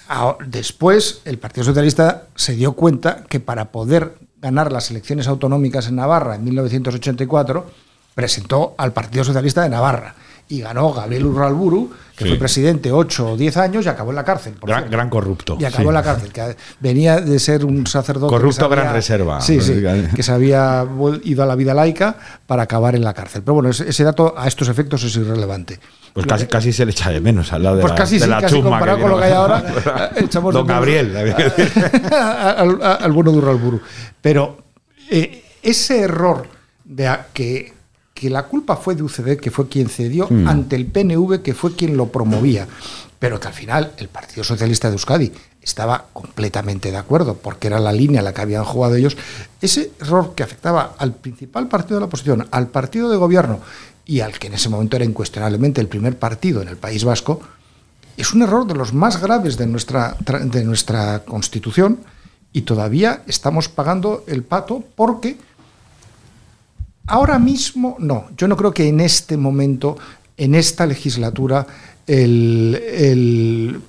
[0.49, 5.97] después, el Partido Socialista se dio cuenta que para poder ganar las elecciones autonómicas en
[5.97, 7.71] Navarra en 1984,
[8.15, 10.15] presentó al Partido Socialista de Navarra
[10.49, 14.25] y ganó Gabriel Urralburu, que fue presidente 8 o 10 años y acabó en la
[14.25, 14.55] cárcel.
[14.63, 15.57] gran, corrupto.
[15.59, 18.33] Y acabó en la cárcel, que venía de ser un sacerdote.
[18.33, 19.41] Corrupto gran reserva.
[19.41, 19.83] Sí, sí,
[20.15, 20.87] que se había
[21.25, 23.43] ido a la vida laica para acabar en la cárcel.
[23.43, 25.81] Pero bueno, ese, dato a estos efectos es irrelevante.
[26.13, 28.27] Pues casi, casi se le echa de menos al lado de pues la, casi, de
[28.29, 31.17] la casi comparado con lo que hay ahora, echamos Don Gabriel.
[32.13, 33.81] al, al, bueno de Urralburu.
[34.21, 34.59] Pero
[35.11, 36.47] eh, ese error
[36.85, 37.74] de que
[38.15, 40.47] que la culpa fue de UCD, que fue quien cedió, hmm.
[40.47, 42.67] ante el PNV, que fue quien lo promovía.
[43.19, 47.81] Pero que al final el Partido Socialista de Euskadi estaba completamente de acuerdo, porque era
[47.81, 49.17] la línea la que habían jugado ellos.
[49.61, 53.61] Ese error que afectaba al principal partido de la oposición, al partido de gobierno
[54.07, 57.41] y al que en ese momento era incuestionablemente el primer partido en el País Vasco,
[58.17, 61.99] es un error de los más graves de nuestra, de nuestra Constitución
[62.53, 65.37] y todavía estamos pagando el pato porque
[67.07, 68.29] Ahora mismo no.
[68.37, 69.97] Yo no creo que en este momento,
[70.37, 71.67] en esta legislatura,
[72.07, 73.81] el,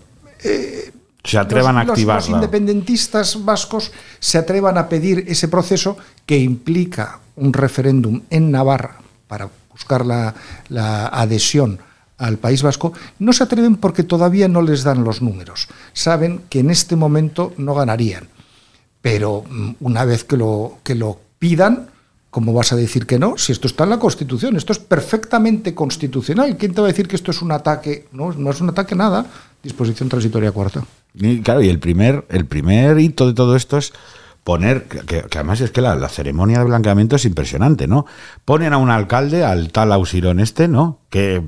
[0.43, 0.91] eh,
[1.23, 2.17] se atrevan a activar.
[2.17, 8.99] Los, independentistas vascos se atrevan a pedir ese proceso que implica un referéndum en Navarra
[9.28, 10.34] para buscar la,
[10.69, 11.80] la adhesión
[12.17, 15.67] al País Vasco, no se atreven porque todavía no les dan los números.
[15.93, 18.30] Saben que en este momento no ganarían.
[19.01, 21.89] Pero mm, una vez que lo, que lo pidan,
[22.36, 23.38] ¿Cómo vas a decir que no?
[23.38, 26.58] Si esto está en la Constitución, esto es perfectamente constitucional.
[26.58, 28.08] ¿Quién te va a decir que esto es un ataque?
[28.12, 29.26] No, no es un ataque nada.
[29.63, 30.84] Disposición transitoria cuarta.
[31.45, 33.93] Claro, y el primer, el primer hito de todo esto es
[34.43, 38.06] poner, que, además es que la, ceremonia de blanqueamiento es impresionante, ¿no?
[38.43, 41.00] Ponen a un alcalde, al tal Ausirón este, ¿no?
[41.10, 41.41] Que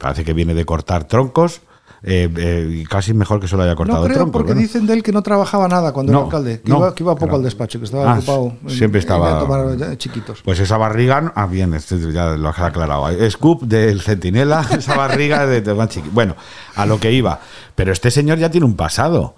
[0.00, 1.60] parece que viene de cortar troncos,
[2.06, 5.10] eh, eh, casi mejor que solo haya cortado no creo, porque dicen de él que
[5.10, 8.12] no trabajaba nada cuando era alcalde, que, iba, que iba, poco al despacho, que estaba
[8.12, 8.52] ah, ocupado.
[8.66, 9.38] Siempre estaba.
[9.38, 10.42] tomar chiquitos.
[10.42, 11.74] Pues esa barriga, ah, bien,
[12.12, 13.08] ya lo has aclarado.
[13.30, 16.36] Scoop del centinela, esa barriga de, de Bueno,
[16.76, 17.40] a lo que iba.
[17.74, 19.36] Pero este señor ya tiene un pasado.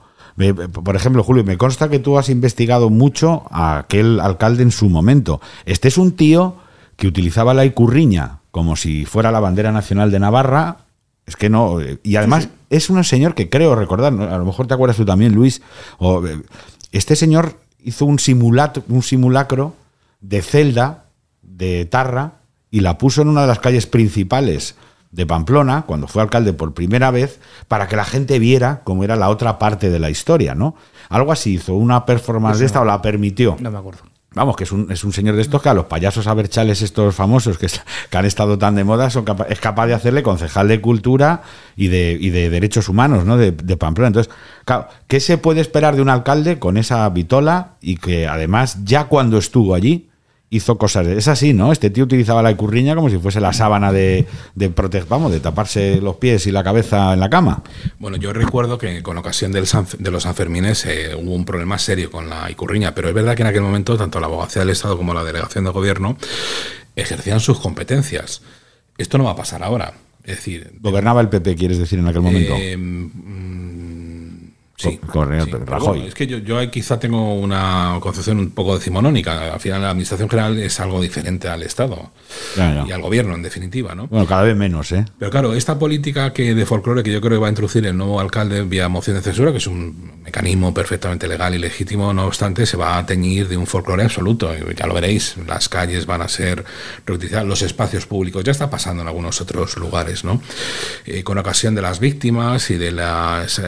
[0.84, 4.88] Por ejemplo, Julio, me consta que tú has investigado mucho a aquel alcalde en su
[4.88, 5.40] momento.
[5.66, 6.56] Este es un tío
[6.96, 10.85] que utilizaba la icurriña como si fuera la bandera nacional de Navarra
[11.26, 11.78] es que no.
[12.02, 15.34] Y además es un señor que creo recordar, a lo mejor te acuerdas tú también,
[15.34, 15.60] Luis.
[15.98, 16.22] O,
[16.92, 18.18] este señor hizo un,
[18.88, 19.74] un simulacro
[20.20, 21.04] de celda
[21.42, 22.34] de Tarra
[22.70, 24.76] y la puso en una de las calles principales
[25.10, 29.16] de Pamplona, cuando fue alcalde por primera vez, para que la gente viera cómo era
[29.16, 30.74] la otra parte de la historia, ¿no?
[31.08, 33.56] Algo así hizo, una performance de esta o la permitió.
[33.60, 34.02] No me acuerdo.
[34.36, 37.14] Vamos, que es un, es un señor de estos que a los payasos aberchales estos
[37.14, 37.68] famosos que,
[38.10, 41.40] que han estado tan de moda son es capaz de hacerle concejal de cultura
[41.74, 43.38] y de, y de derechos humanos, ¿no?
[43.38, 44.08] De, de Pamplona.
[44.08, 44.30] Entonces,
[44.66, 49.04] claro, ¿qué se puede esperar de un alcalde con esa vitola y que además ya
[49.04, 50.10] cuando estuvo allí
[50.48, 51.06] hizo cosas?
[51.08, 51.72] Es así, ¿no?
[51.72, 54.72] Este tío utilizaba la icurriña como si fuese la sábana de, de
[55.08, 57.62] vamos, de taparse los pies y la cabeza en la cama.
[57.98, 61.78] Bueno, yo recuerdo que con ocasión del San- de los Sanfermines eh, hubo un problema
[61.78, 64.70] serio con la Icurriña, pero es verdad que en aquel momento tanto la abogacía del
[64.70, 66.16] Estado como la delegación de gobierno
[66.94, 68.42] ejercían sus competencias.
[68.98, 69.94] Esto no va a pasar ahora.
[70.24, 72.54] Es decir, Gobernaba el PP, quieres decir, en aquel momento.
[72.56, 73.10] eh, mm,
[74.76, 75.88] sí, Co- correcto, sí, pero Rajoy.
[75.88, 79.52] bueno, es que yo, yo quizá tengo una concepción un poco decimonónica.
[79.54, 82.10] Al final la administración general es algo diferente al Estado
[82.56, 84.06] y al gobierno, en definitiva, ¿no?
[84.08, 85.04] Bueno, cada vez menos, ¿eh?
[85.18, 87.96] Pero claro, esta política que de folclore que yo creo que va a introducir el
[87.96, 92.26] nuevo alcalde vía moción de censura, que es un mecanismo perfectamente legal y legítimo, no
[92.26, 94.50] obstante, se va a teñir de un folclore absoluto.
[94.76, 96.64] Ya lo veréis, las calles van a ser
[97.06, 100.40] reutilizadas, los espacios públicos, ya está pasando en algunos otros lugares, ¿no?
[101.06, 103.00] Eh, con ocasión de las víctimas y del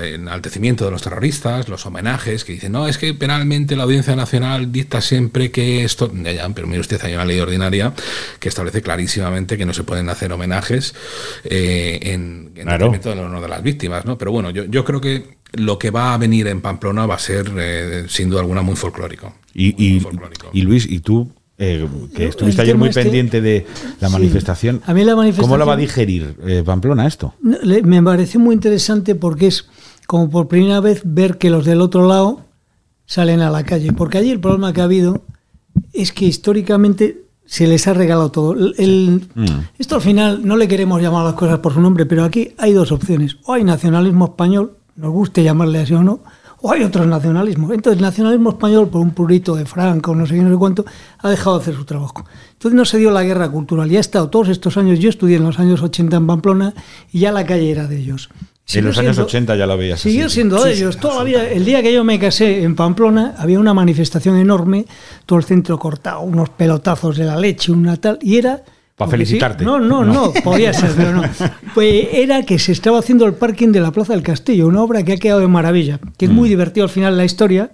[0.02, 4.70] enaltecimiento de los terroristas, los homenajes, que dicen, no, es que penalmente la Audiencia Nacional
[4.72, 7.92] dicta siempre que esto, ya, ya, pero mire usted, hay una ley ordinaria
[8.40, 10.94] que establece clarísimamente que no se pueden hacer homenajes
[11.44, 12.86] eh, en, en Claro.
[12.90, 14.18] detrimento del honor de las víctimas, ¿no?
[14.18, 17.18] Pero bueno, yo, yo creo que lo que va a venir en Pamplona va a
[17.18, 19.34] ser, eh, sin duda alguna, muy folclórico.
[19.54, 20.02] Y, y,
[20.52, 23.66] y Luis, ¿y tú, eh, que estuviste ayer muy este- pendiente de
[24.00, 24.12] la Sí.
[24.12, 27.34] manifestación, A mí la ¿cómo la va a digerir eh, Pamplona esto?
[27.42, 29.66] Me pareció muy interesante porque es
[30.08, 32.40] como por primera vez ver que los del otro lado
[33.04, 33.92] salen a la calle.
[33.92, 35.20] Porque allí el problema que ha habido
[35.92, 38.54] es que históricamente se les ha regalado todo.
[38.78, 39.44] El- Mm.
[39.78, 42.72] esto al final no le queremos llamar las cosas por su nombre, pero aquí hay
[42.72, 43.36] dos opciones.
[43.44, 46.20] O hay nacionalismo español, nos guste llamarle así o no,
[46.62, 47.70] o hay otros nacionalismos.
[47.72, 50.84] Entonces el nacionalismo español, por un purito de Franco, no sé qué, no sé cuánto,
[51.18, 52.24] ha dejado de hacer su trabajo.
[52.54, 53.92] Entonces no se dio la guerra cultural.
[53.92, 56.72] Y ha estado todos estos años, yo estudié en los años 80 en Pamplona
[57.12, 58.28] y ya la calle era de ellos.
[58.74, 60.00] En los años siendo- 80 ya lo veías.
[60.00, 60.34] Siguió así.
[60.34, 61.46] siendo de ellos toda la vida.
[61.48, 64.84] El día que yo me casé en Pamplona había una manifestación enorme,
[65.26, 68.62] todo el centro cortado, unos pelotazos de la leche, una tal, y era...
[68.96, 69.64] Pa' porque sí- felicitarte.
[69.64, 70.12] No, no, No.
[70.12, 71.22] no, podía ser, pero no.
[71.74, 75.04] Pues era que se estaba haciendo el parking de la Plaza del Castillo, una obra
[75.04, 76.34] que ha quedado de maravilla, que es Mm.
[76.34, 77.70] muy divertido al final la historia,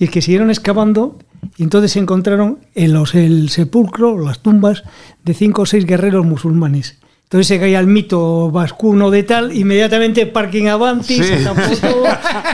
[0.00, 1.18] y es que siguieron excavando
[1.56, 4.82] y entonces se encontraron en los, el sepulcro, las tumbas
[5.24, 6.98] de cinco o seis guerreros musulmanes.
[7.34, 11.24] Entonces se caía el mito vascuno de tal, inmediatamente parking avanti, Sí.
[11.24, 11.62] se tapó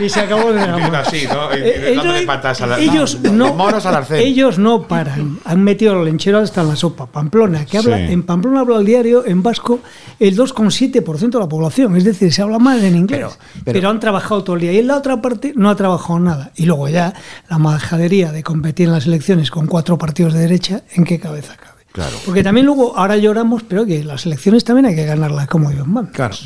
[0.03, 1.53] y se acabó de así, ¿no?
[1.53, 4.21] Eh, dándole ellos- patas a la- ellos no, no, monos al arcén.
[4.21, 5.39] ellos no paran.
[5.45, 7.05] Han metido el lenchero hasta en la sopa.
[7.05, 8.05] Pamplona, que habla, Sí.
[8.11, 9.81] en Pamplona habla el diario, en vasco,
[10.19, 11.95] el 2,7% de la población.
[11.99, 13.27] Es decir, se habla más en inglés.
[13.67, 14.73] Pero, han trabajado todo el día.
[14.73, 16.53] Y en la otra parte no ha trabajado nada.
[16.57, 17.13] Y luego ya
[17.51, 21.55] la majadería de competir en las elecciones con cuatro partidos de derecha, ¿en qué cabeza
[21.57, 21.70] cabe?
[21.93, 22.17] Claro.
[22.25, 25.89] Porque también luego, ahora lloramos, pero que las elecciones también hay que ganarlas como Dios
[25.89, 26.13] manda.
[26.13, 26.37] Claro.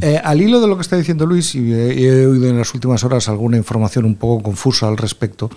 [0.00, 3.02] Eh, al hilo de lo que está diciendo Luis, y he oído en las últimas
[3.02, 5.50] horas alguna información un poco confusa al respecto,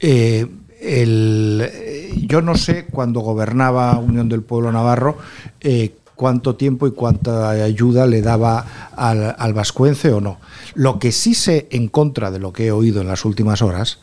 [0.00, 0.46] eh,
[0.80, 5.18] el- eh, yo no sé cuando gobernaba Unión del Pueblo Navarro
[5.60, 10.38] eh, cuánto tiempo y cuánta ayuda le daba al, al vascuence o no.
[10.74, 14.00] Lo que sí sé en contra de lo que he oído en las últimas horas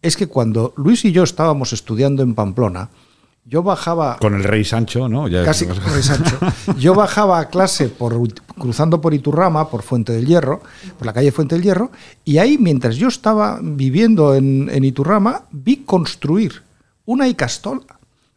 [0.00, 2.88] es que cuando Luis y yo estábamos estudiando en Pamplona,
[3.44, 5.26] yo bajaba Con el rey Sancho, ¿no?
[5.28, 6.38] Ya- casi con el Sancho.
[6.78, 8.16] Yo bajaba a clase por,
[8.58, 10.62] cruzando por Iturrama, por Fuente del Hierro,
[10.96, 11.90] por la calle Fuente del Hierro,
[12.24, 16.62] y ahí, mientras yo estaba viviendo en, en Iturrama, vi construir
[17.04, 17.82] una Icastola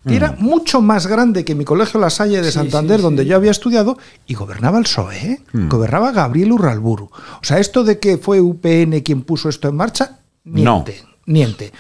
[0.08, 3.26] que era mucho más grande que mi colegio La Salle de Sí, Santander, sí, donde
[3.26, 5.42] yo había estudiado, y gobernaba el PSOE, ¿eh?
[5.54, 5.68] Mm.
[5.68, 7.06] gobernaba Gabriel Urralburu.
[7.06, 10.84] O sea, esto de que fue UPN quien puso esto en marcha, No.
[10.84, 11.74] miente, miente.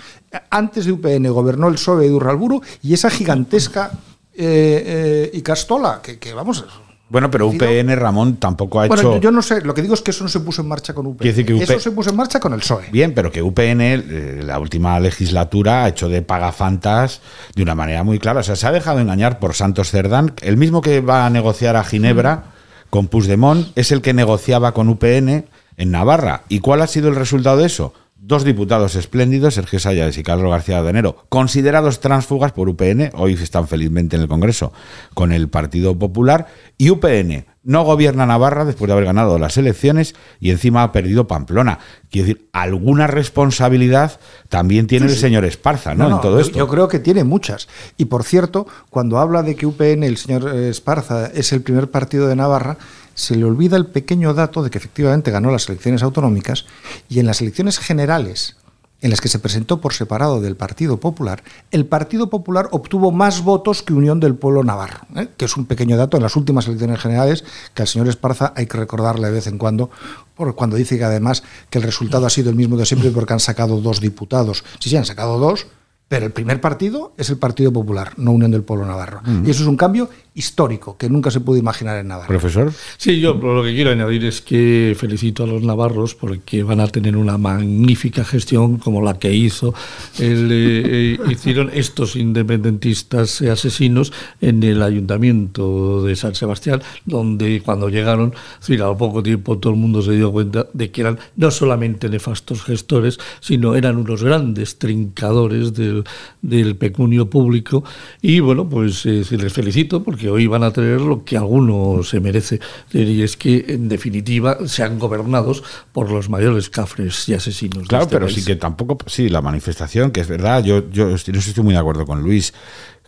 [0.49, 3.91] Antes de UPN gobernó el PSOE de Urralburu y esa gigantesca
[4.33, 6.65] eh, eh, Icastola, que, que vamos...
[7.07, 9.13] Bueno, pero UPN, Ramón, tampoco ha Bueno, hecho...
[9.15, 10.93] yo, yo no sé, lo que digo es que eso no se puso en marcha
[10.95, 11.17] con UPN.
[11.19, 12.89] Quiere decir que Eso se puso en marcha con el PSOE.
[12.91, 17.21] Bien, pero que UPN, eh, la última legislatura, ha hecho de pagafantas
[17.55, 18.39] de una manera muy clara.
[18.39, 21.75] O sea, se ha dejado engañar por Santos Cerdán, el mismo que va a negociar
[21.75, 22.45] a Ginebra
[22.89, 25.45] con Puigdemont, es el que negociaba con UPN
[25.77, 26.41] en Navarra.
[26.49, 27.93] ¿Y cuál ha sido el resultado de eso?
[28.17, 33.33] Dos diputados espléndidos, Sergio Sayas y Carlos García de Enero, considerados tránsfugas por UPN, hoy
[33.33, 34.73] están felizmente en el Congreso
[35.13, 36.47] con el Partido Popular,
[36.77, 41.27] y UPN no gobierna Navarra después de haber ganado las elecciones y encima ha perdido
[41.27, 41.79] Pamplona.
[42.11, 46.03] Quiero decir, alguna responsabilidad también tiene Sí, el señor Esparza, ¿no?
[46.05, 46.57] No, no, en todo yo- esto.
[46.57, 47.67] Yo creo que tiene muchas.
[47.97, 52.27] Y por cierto, cuando habla de que UPN, el señor Esparza, es el primer partido
[52.27, 52.77] de Navarra,
[53.15, 56.65] se le olvida el pequeño dato de que efectivamente ganó las elecciones autonómicas
[57.09, 58.57] y en las elecciones generales
[59.01, 63.43] en las que se presentó por separado del Partido Popular, el Partido Popular obtuvo más
[63.43, 65.27] votos que Unión del Pueblo Navarro, ¿eh?
[65.37, 67.43] que es un pequeño dato en las últimas elecciones generales
[67.73, 69.89] que al señor Esparza hay que recordarle de vez en cuando,
[70.33, 73.33] por cuando dice que además que el resultado ha sido el mismo de siempre porque
[73.33, 74.63] han sacado dos diputados.
[74.79, 75.67] Sí, sí, han sacado dos,
[76.07, 79.21] pero el primer partido es el Partido Popular, no Unión del Pueblo Navarro.
[79.23, 79.45] Mm.
[79.45, 82.27] Y eso es un cambio histórico que nunca se pudo imaginar en Navarra.
[82.27, 82.71] Profesor.
[82.97, 86.87] Sí, yo lo que quiero añadir es que felicito a los navarros porque van a
[86.87, 89.73] tener una magnífica gestión como la que hizo
[90.19, 94.11] el, eh, eh, hicieron estos independentistas asesinos
[94.41, 99.71] en el ayuntamiento de San Sebastián, donde cuando llegaron, es decir, a poco tiempo todo
[99.71, 104.21] el mundo se dio cuenta de que eran no solamente nefastos gestores, sino eran unos
[104.21, 106.03] grandes trincadores del,
[106.41, 107.85] del pecunio público.
[108.21, 112.19] Y bueno, pues eh, les felicito porque hoy van a tener lo que alguno se
[112.19, 112.59] merece.
[112.91, 117.83] Y es que, en definitiva, sean gobernados por los mayores cafres y asesinos.
[117.83, 118.35] de Claro, este pero país.
[118.37, 121.73] sí que tampoco, sí, la manifestación, que es verdad, yo, yo estoy, no estoy muy
[121.73, 122.53] de acuerdo con Luis.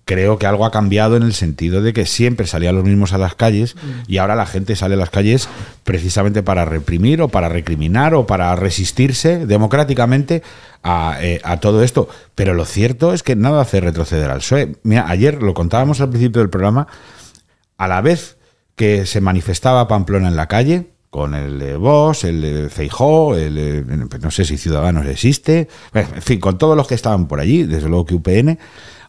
[0.08, 3.18] Creo que algo ha cambiado en el sentido de que siempre salían los mismos a
[3.18, 3.76] las calles
[4.08, 5.50] y ahora la gente sale a las calles
[5.84, 10.44] precisamente para reprimir o para recriminar o para resistirse democráticamente
[10.82, 12.08] a, eh, a todo esto.
[12.36, 14.78] Pero lo cierto es que nada hace retroceder al PSOE.
[14.84, 16.88] Mira, ayer lo contábamos al principio del programa,
[17.78, 18.38] a la vez
[18.78, 23.56] que se manifestaba Pamplona en la calle, con el de Vox, el de Feijó, el
[23.56, 27.64] de- no sé si Ciudadanos existe, en fin, con todos los que estaban por allí,
[27.64, 28.58] desde luego que UPN,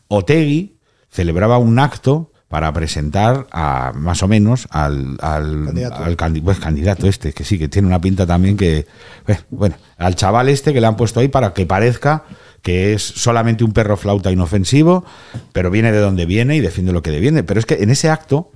[0.08, 0.77] Otegui
[1.10, 6.04] celebraba un acto para presentar a más o menos al, al, Candidato.
[6.04, 8.86] al pues, candidato este, que sí, que tiene una pinta también que,
[9.26, 12.24] eh, bueno, al chaval este que le han puesto ahí para que parezca
[12.62, 15.04] que es solamente un perro flauta inofensivo,
[15.52, 17.44] pero viene de donde viene y defiende lo que defiende.
[17.44, 18.50] Pero es que en ese acto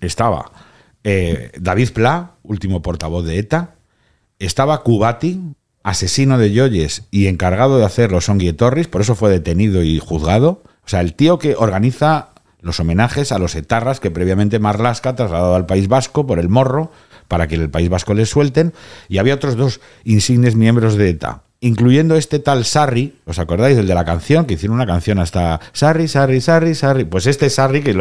[0.00, 0.52] estaba
[1.04, 3.74] eh, David Pla, último portavoz de ETA,
[4.38, 9.82] estaba Cubati, asesino de Yoyes y encargado de hacer los Torres, por eso fue detenido
[9.82, 10.62] y juzgado.
[10.84, 15.16] O sea, el tío que organiza los homenajes a los etarras que previamente Marlasca ha
[15.16, 16.90] trasladado al País Vasco por el morro
[17.28, 18.74] para que en el País Vasco les suelten.
[19.08, 23.78] Y había otros dos insignes miembros de ETA, incluyendo este tal Sarri, ¿os acordáis?
[23.78, 27.04] El de la canción, que hicieron una canción hasta Sarri, Sarri, Sarri, Sarri.
[27.04, 27.94] Pues este Sarri, que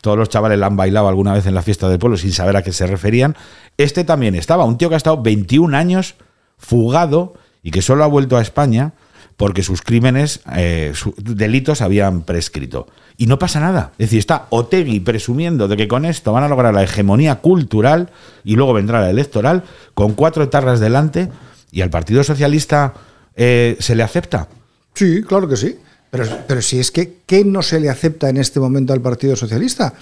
[0.00, 2.56] todos los chavales la han bailado alguna vez en la fiesta del pueblo sin saber
[2.56, 3.36] a qué se referían,
[3.78, 6.16] este también estaba, un tío que ha estado 21 años
[6.58, 8.92] fugado y que solo ha vuelto a España
[9.36, 12.86] porque sus crímenes, eh, su- delitos habían prescrito.
[13.16, 13.92] Y no pasa nada.
[13.98, 18.10] Es decir, está Otegui presumiendo de que con esto van a lograr la hegemonía cultural
[18.44, 19.64] y luego vendrá la electoral
[19.94, 21.28] con cuatro etarras delante
[21.70, 22.94] y al Partido Socialista
[23.36, 24.48] eh, se le acepta.
[24.94, 25.76] Sí, claro que sí.
[26.10, 29.34] Pero, pero si es que, ¿qué no se le acepta en este momento al Partido
[29.34, 29.94] Socialista?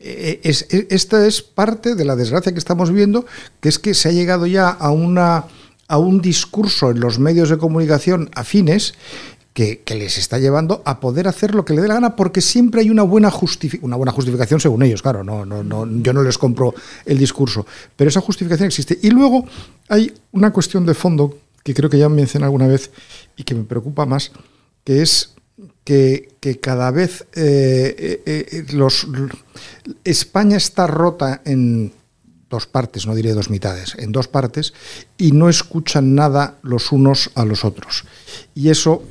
[0.00, 3.26] Eh, es- es- esta es parte de la desgracia que estamos viendo,
[3.60, 5.44] que es que se ha llegado ya a, una,
[5.88, 8.94] a un discurso en los medios de comunicación afines
[9.52, 12.82] que, les está llevando a poder hacer lo que le dé la gana, porque siempre
[12.82, 13.32] hay una buena,
[13.82, 16.74] una buena justificación según ellos, claro, no, no, no, yo no les compro
[17.04, 17.66] el discurso,
[17.96, 18.96] pero esa justificación existe.
[19.02, 19.44] Y luego
[19.88, 22.92] hay una cuestión de fondo que creo que ya mencioné alguna vez
[23.36, 24.30] y que me preocupa más,
[24.84, 25.34] que es
[25.82, 29.08] que, que cada vez eh, eh, eh, los,
[30.04, 31.92] España está rota en
[32.50, 34.72] dos partes, no diré dos mitades, en dos partes,
[35.16, 38.04] y no escuchan nada los unos a los otros.
[38.54, 39.02] Y eso,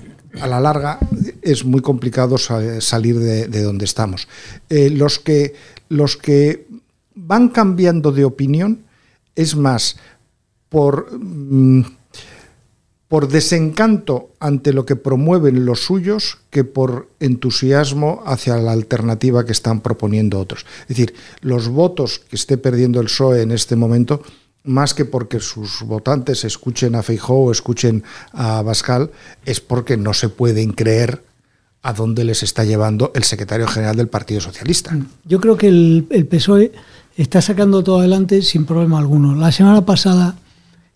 [0.42, 1.00] a la larga,
[1.42, 4.28] es muy complicado sa- salir de, de donde estamos.
[4.70, 5.54] Eh, los, que,
[5.90, 6.68] los que
[7.16, 8.84] van cambiando de opinión
[9.36, 9.98] es más
[10.70, 11.10] por...
[11.20, 11.97] mm,
[13.08, 19.54] por desencanto ante lo que promueven los suyos que por entusiasmo hacia la alternativa que
[19.54, 20.66] están proponiendo otros.
[20.82, 24.22] Es decir, los votos que esté perdiendo el PSOE en este momento,
[24.64, 28.04] más que porque sus votantes escuchen a Feijóo o escuchen
[28.34, 29.12] a Bascal,
[29.46, 31.24] es porque no se pueden creer
[31.84, 34.98] a dónde les está llevando el secretario general del Partido Socialista.
[35.24, 36.74] Yo creo que el, PSOE
[37.16, 39.36] está sacando todo adelante sin problema alguno.
[39.36, 40.36] La semana pasada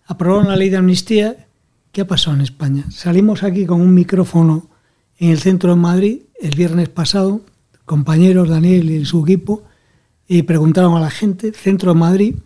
[0.06, 1.46] aprobaron la ley de amnistía.
[1.92, 2.84] ¿Qué ha pasado en España?
[2.90, 4.70] Salimos aquí con un micrófono
[5.18, 7.42] en el centro de Madrid el viernes pasado,
[7.84, 9.62] compañeros Daniel y su equipo,
[10.26, 12.36] y preguntaron a la gente, centro de Madrid,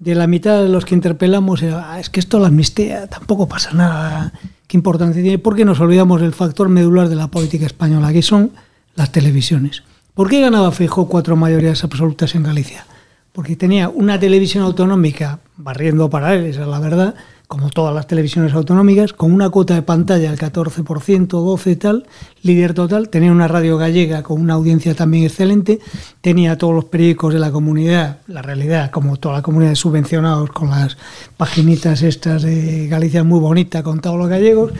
[0.00, 3.72] de la mitad de los que interpelamos "Ah, es que esto la amnistía tampoco pasa
[3.72, 4.32] nada,
[4.66, 8.50] qué importancia tiene, porque nos olvidamos del factor medular de la política española, que son
[8.96, 9.84] las televisiones.
[10.12, 12.84] ¿Por qué ganaba Feijóo cuatro mayorías absolutas en Galicia?
[13.32, 17.14] Porque tenía una televisión autonómica barriendo para él, esa es la verdad,
[17.48, 22.06] como todas las televisiones autonómicas, con una cuota de pantalla del 14%, 12 y tal,
[22.42, 25.80] líder total, tenía una radio gallega con una audiencia también excelente,
[26.20, 30.50] tenía todos los periódicos de la comunidad, la realidad, como toda la comunidad de subvencionados,
[30.50, 30.98] con las
[31.38, 34.72] paginitas estas de Galicia muy bonita con todos los gallegos,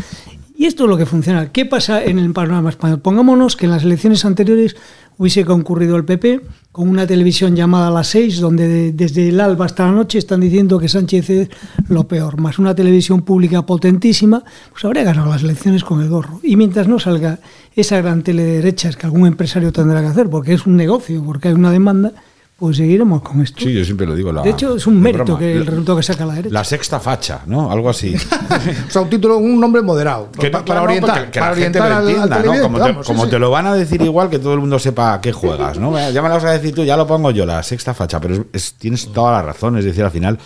[0.54, 1.50] y esto es lo que funciona.
[1.50, 3.00] ¿Qué pasa en el panorama español?
[3.00, 4.76] Pongámonos que en las elecciones anteriores
[5.18, 6.40] hubiese concurrido el PP
[6.72, 10.40] con una televisión llamada Las Seis, donde de- desde el alba hasta la noche están
[10.40, 11.48] diciendo que Sánchez es
[11.88, 16.40] lo peor, más una televisión pública potentísima, pues habría ganado las elecciones con el gorro.
[16.44, 17.40] Y mientras no salga
[17.74, 21.22] esa gran tele de derechas que algún empresario tendrá que hacer, porque es un negocio,
[21.24, 22.12] porque hay una demanda,
[22.58, 23.60] pues seguiremos con esto.
[23.62, 24.32] Sí, yo siempre lo digo.
[24.32, 25.38] La, de hecho, es un mérito broma.
[25.38, 26.52] que el resultado que saca la derecha.
[26.52, 27.70] La sexta facha, ¿no?
[27.70, 28.16] Algo así.
[28.88, 30.30] O sea, un título, un nombre moderado.
[30.32, 32.62] Que para orientar, que para la gente orientar lo al, al entienda, ¿no?
[32.62, 33.30] Como, te, vamos, sí, como sí.
[33.30, 35.92] te lo van a decir igual que todo el mundo sepa a qué juegas, ¿no?
[36.12, 38.34] Ya me lo vas a decir tú, ya lo pongo yo, la sexta facha, pero
[38.34, 40.38] es- es- tienes toda la razón, es decir, al final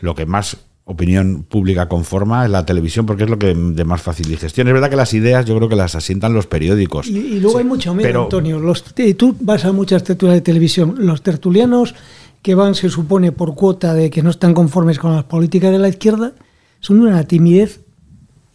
[0.00, 0.56] lo que más
[0.90, 4.66] opinión pública conforma es la televisión porque es lo que de más fácil digestión.
[4.68, 7.06] Es verdad que las ideas yo creo que las asientan los periódicos.
[7.06, 8.58] Y, y luego hay mucho miedo, pero- Antonio.
[8.58, 8.84] Los,
[9.16, 10.94] tú vas a muchas tertulias de televisión.
[10.98, 11.94] Los tertulianos
[12.42, 15.78] que van, se supone, por cuota de que no están conformes con las políticas de
[15.78, 16.32] la izquierda,
[16.80, 17.80] son de una timidez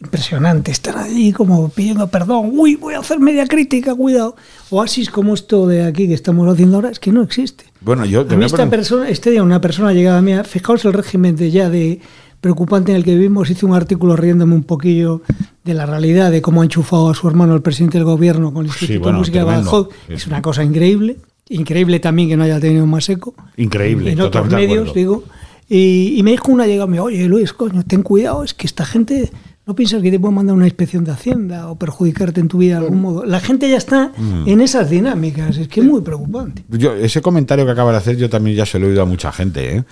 [0.00, 0.70] impresionante.
[0.70, 2.50] Están ahí como pidiendo perdón.
[2.52, 4.36] Uy, voy a hacer media crítica, cuidado.
[4.70, 7.64] Oasis como esto de aquí que estamos haciendo ahora, es que no existe.
[7.80, 10.92] Bueno, yo A mí esta persona, este día una persona llegada a mí, fijaos el
[10.92, 12.00] régimen de ya de
[12.40, 15.22] preocupante en el que vivimos, hice un artículo riéndome un poquillo
[15.64, 18.64] de la realidad, de cómo ha enchufado a su hermano el presidente del gobierno con
[18.64, 19.44] el Instituto bueno, de Música de.
[19.44, 19.88] Badajoz.
[20.08, 20.28] Sí, Es sí.
[20.30, 21.16] una cosa increíble.
[21.48, 23.34] Increíble también que no haya tenido más eco.
[23.56, 25.22] Increíble, En otros medios, digo.
[25.68, 28.66] Y, y me dijo una llegada, me dijo, oye Luis, coño, ten cuidado, es que
[28.68, 29.30] esta gente
[29.66, 32.78] no piensas que te puede mandar una inspección de Hacienda o perjudicarte en tu vida
[32.78, 33.24] de algún modo.
[33.24, 34.48] La gente ya está Mm.
[34.48, 36.62] en esas dinámicas, es que es muy preocupante.
[36.68, 39.06] Yo, ese comentario que acaba de hacer yo también ya se lo he oído a
[39.06, 39.76] mucha gente.
[39.78, 39.84] ¿eh?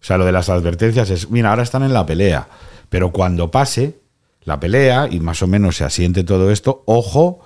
[0.00, 2.48] O sea, lo de las advertencias es, mira, ahora están en la pelea,
[2.88, 3.98] pero cuando pase
[4.44, 7.40] la pelea y más o menos se asiente todo esto, ojo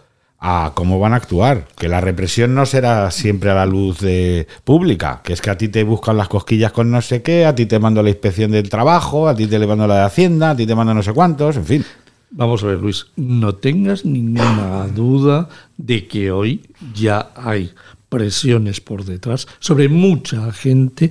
[0.47, 4.47] a cómo van a actuar, que la represión no será siempre a la luz de
[4.63, 7.55] pública, que es que a ti te buscan las cosquillas con no sé qué, a
[7.55, 10.57] ti te mando la inspección del trabajo, a ti te mando la de Hacienda, a
[10.57, 11.85] ti te mando no sé cuántos, en fin.
[12.31, 15.49] Vamos a ver, Luis, no tengas ninguna duda
[15.79, 17.73] de que hoy ya hay
[18.15, 21.11] presiones por detrás sobre mucha gente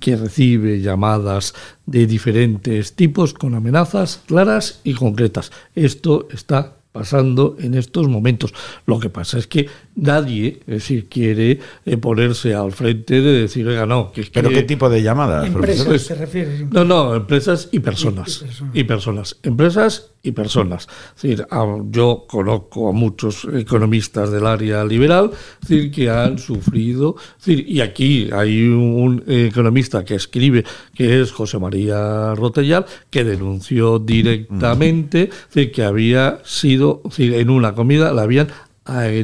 [0.00, 1.54] que recibe llamadas
[1.86, 5.52] de diferentes tipos con amenazas claras y concretas.
[5.76, 8.52] Esto está pasando en estos momentos.
[8.84, 9.68] Lo que pasa es que
[10.00, 14.48] nadie, es decir, quiere eh, ponerse al frente de decir, oiga, no, que es ¿Pero
[14.48, 15.46] que- qué tipo de llamadas?
[15.46, 16.16] Empresas, profesor?
[16.16, 16.70] te refieres.
[16.72, 18.42] no, no, empresas y personas.
[18.42, 18.70] Y- y personas.
[18.74, 19.36] Y personas.
[19.42, 20.88] Empresas y personas.
[21.16, 25.30] Es decir, a- yo conozco a muchos economistas del área liberal
[25.62, 27.16] es decir, que han sufrido.
[27.38, 33.24] es decir, y aquí hay un economista que escribe, que es José María Rotellar, que
[33.24, 38.48] denunció directamente es decir, que había sido, es decir, en una comida le habían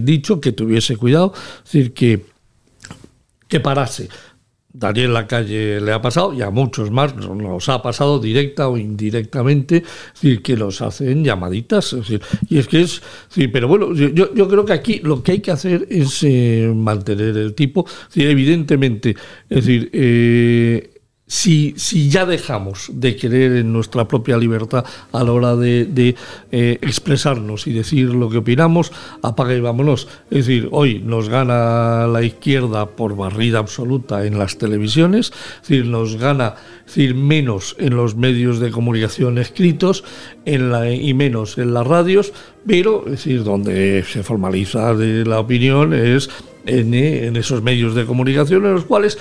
[0.03, 1.33] dicho que tuviese cuidado,
[1.65, 2.25] es decir, que
[3.49, 4.09] que parase.
[4.79, 9.77] Daniel Lacalle le ha pasado y a muchos más nos ha pasado directa o indirectamente,
[9.79, 11.95] es decir, que nos hacen llamaditas.
[11.95, 13.01] es decir, y es que es,
[13.31, 16.71] sí, pero bueno, yo- yo creo que aquí lo que hay que hacer es eh,
[16.75, 17.87] mantener el tipo.
[17.89, 19.11] es decir, evidentemente,
[19.49, 20.91] es decir, eh,
[21.27, 26.15] si, si ya dejamos de creer en nuestra propia libertad a la hora de,
[26.53, 30.07] eh, expresarnos y decir lo que opinamos, apaga y vámonos.
[30.31, 35.87] Es decir, hoy nos gana la izquierda por barrida absoluta en las televisiones, es decir,
[35.87, 36.55] nos gana
[36.85, 40.05] decir, menos en los medios de comunicación escritos
[40.45, 42.33] en la, y menos en las radios,
[42.67, 46.31] pero es decir, donde se formaliza la opinión es
[46.67, 49.19] eh, en esos medios de comunicación en los cuales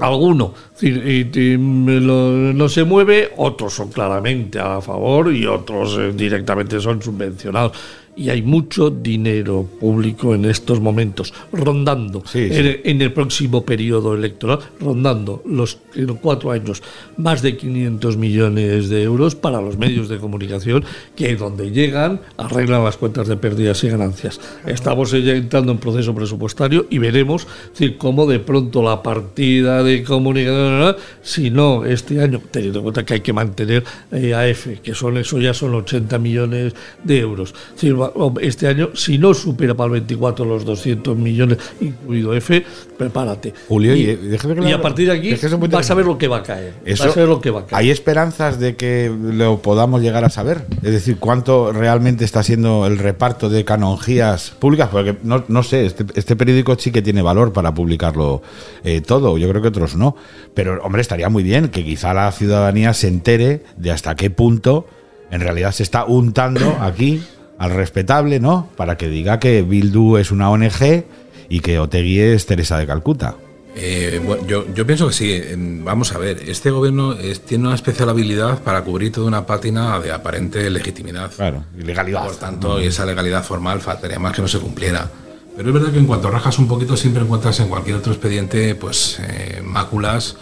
[0.00, 7.72] alguno no se mueve, otros son claramente a favor y otros eh, directamente son subvencionados.
[8.16, 12.54] Y hay mucho dinero público en estos momentos rondando Sí, sí.
[12.56, 15.78] En, en el próximo periodo electoral, rondando los,
[16.20, 16.82] cuatro años
[17.16, 20.84] más de 500 millones de euros para los medios de comunicación
[21.16, 24.40] que donde llegan arreglan las cuentas de pérdidas y ganancias.
[24.66, 30.02] Estamos ya entrando en proceso presupuestario y veremos decir, cómo de pronto la partida de
[30.02, 34.94] comunicación, si no este año, teniendo en cuenta que hay que mantener eh, AF, que
[34.94, 37.54] son eso ya son 80 millones de euros.
[37.68, 37.99] Es decir, va-
[38.40, 42.64] este año, si no supera para el 24 los 200 millones, incluido F,
[42.96, 43.54] prepárate.
[43.68, 45.34] Julio, y, y, déjeme que y le- a partir de aquí
[45.70, 46.74] vas a ver lo que va a caer.
[46.84, 47.80] Eso- vas a ver lo que va a caer.
[47.82, 50.66] ¿Hay esperanzas de que lo podamos llegar a saber?
[50.82, 54.88] Es decir, ¿cuánto realmente está siendo el reparto de canonjías públicas?
[54.90, 58.42] Porque no, no sé, este, este periódico sí que tiene valor para publicarlo
[58.84, 60.16] eh, todo, yo creo que otros no.
[60.54, 64.86] Pero, hombre, estaría muy bien que quizá la ciudadanía se entere de hasta qué punto
[65.30, 67.22] en realidad se está untando aquí
[67.60, 68.68] al respetable, ¿no?
[68.74, 71.04] Para que diga que Bildu es una ONG
[71.50, 73.36] y que Otegui es Teresa de Calcuta.
[73.76, 75.40] Eh, bueno, yo, yo pienso que sí.
[75.84, 80.00] Vamos a ver, este gobierno es- tiene una especial habilidad para cubrir toda una pátina
[80.00, 81.30] de aparente legitimidad.
[81.36, 82.24] Claro, y legalidad.
[82.24, 85.10] Por tanto, y esa legalidad formal faltaría más que no se cumpliera.
[85.54, 88.74] Pero es verdad que en cuanto rajas un poquito, siempre encuentras en cualquier otro expediente
[88.74, 90.36] pues eh, máculas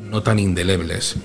[0.00, 1.16] no tan indelebles.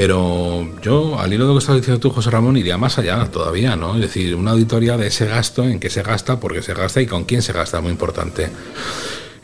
[0.00, 3.26] Pero yo, al hilo de lo que estás diciendo tú, José Ramón, iría más allá
[3.30, 3.96] todavía, ¿no?
[3.96, 7.02] Es decir, una auditoría de ese gasto, en qué se gasta, por qué se gasta
[7.02, 8.48] y con quién se gasta, muy importante.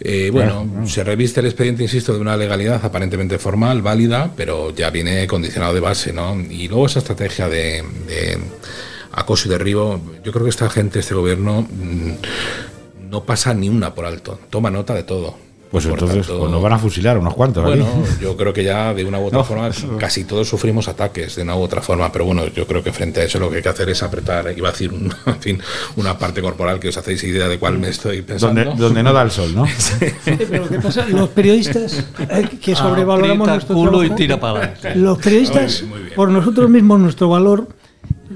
[0.01, 4.89] Eh, bueno, se reviste el expediente, insisto, de una legalidad aparentemente formal, válida, pero ya
[4.89, 6.41] viene condicionado de base, ¿no?
[6.41, 8.39] Y luego esa estrategia de, de
[9.13, 13.93] acoso y derribo, yo creo que esta gente, este gobierno, mm, no pasa ni una
[13.93, 15.37] por alto, toma nota de todo.
[15.71, 17.65] Pues Por entonces tanto, pues nos van a fusilar unos cuantos.
[17.65, 17.87] bueno,
[18.21, 19.45] yo creo que ya de una u otra No.
[19.45, 22.93] forma casi todos sufrimos ataques de una u otra forma, pero bueno, yo creo que
[22.93, 25.41] frente a eso lo que hay que hacer es apretar, iba a decir, un- en
[25.41, 25.61] fin,
[25.97, 28.63] una parte corporal que os hacéis idea de cuál me estoy pensando.
[28.65, 29.67] donde, donde no da el sol, ¿no?
[30.25, 35.83] Pero pasa, los periodistas eh, que sobrevaloramos Aprieta nuestro culo y tira para los periodistas,
[35.83, 36.15] Muy bien, muy bien.
[36.15, 37.67] por nosotros mismos, nuestro valor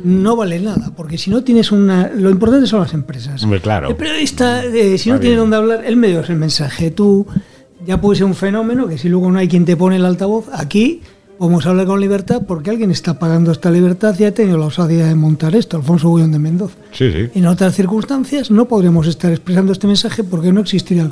[0.05, 2.09] no vale nada, porque si no tienes una...
[2.09, 3.43] Lo importante son las empresas.
[3.43, 3.89] Hombre, claro.
[3.91, 5.39] El periodista, eh, si no Está tiene bien.
[5.39, 6.91] dónde hablar, el medio es el mensaje.
[6.91, 7.27] Tú
[7.87, 10.47] ya puede ser un fenómeno que si luego no hay quien te pone el altavoz,
[10.53, 11.03] aquí
[11.39, 15.07] podemos hablar con libertad porque alguien está pagando esta libertad y ha tenido la osadía
[15.07, 16.75] de montar esto, Alfonso Gullón de Mendoza.
[16.93, 21.11] Sí, sí, En otras circunstancias no podríamos estar expresando este mensaje porque no existiría el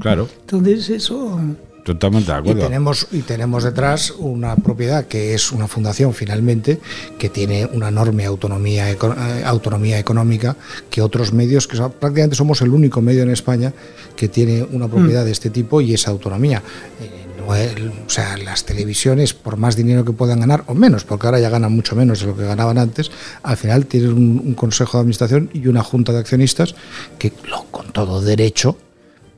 [0.00, 0.28] claro.
[0.40, 1.40] Entonces eso...
[1.84, 2.62] Totalmente de Y acuerdo.
[2.62, 6.78] tenemos, y tenemos detrás una propiedad que es una fundación finalmente,
[7.18, 10.56] que tiene una enorme autonomía, eco- eh, autonomía económica
[10.90, 13.72] que otros medios, que son- prácticamente somos el único medio en España
[14.16, 16.62] que tiene una propiedad de este tipo y esa autonomía.
[17.00, 17.72] Eh, no es-
[18.06, 21.48] o sea, las televisiones, por más dinero que puedan ganar, o menos, porque ahora ya
[21.48, 23.10] ganan mucho menos de lo que ganaban antes,
[23.42, 26.74] al final tienen un, un consejo de administración y una junta de accionistas
[27.18, 28.76] que, lo- con todo derecho,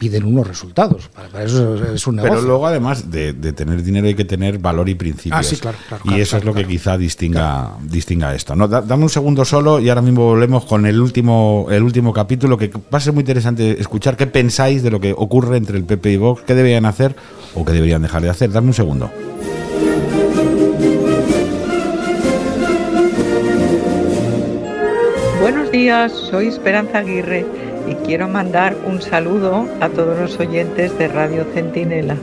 [0.01, 1.09] piden unos resultados.
[1.15, 2.35] Para, para eso es un negocio.
[2.37, 5.39] Pero luego, además de, de tener dinero, hay que tener valor y principios.
[5.39, 8.57] Ah, sí, claro, claro, y claro, eso es claro, lo que quizá distinga, distinga esto.
[8.57, 12.15] No, Da- dame un segundo solo y ahora mismo volvemos con el último, el último
[12.15, 15.77] capítulo, que va a ser muy interesante escuchar qué pensáis de lo que ocurre entre
[15.77, 17.15] el PP y Vox, qué deberían hacer
[17.55, 18.51] o qué deberían dejar de hacer.
[18.51, 19.11] Dame un segundo.
[25.41, 27.47] Buenos días, soy Esperanza Aguirre
[27.89, 32.17] y quiero mandar un saludo a todos los oyentes de Radio Centinela.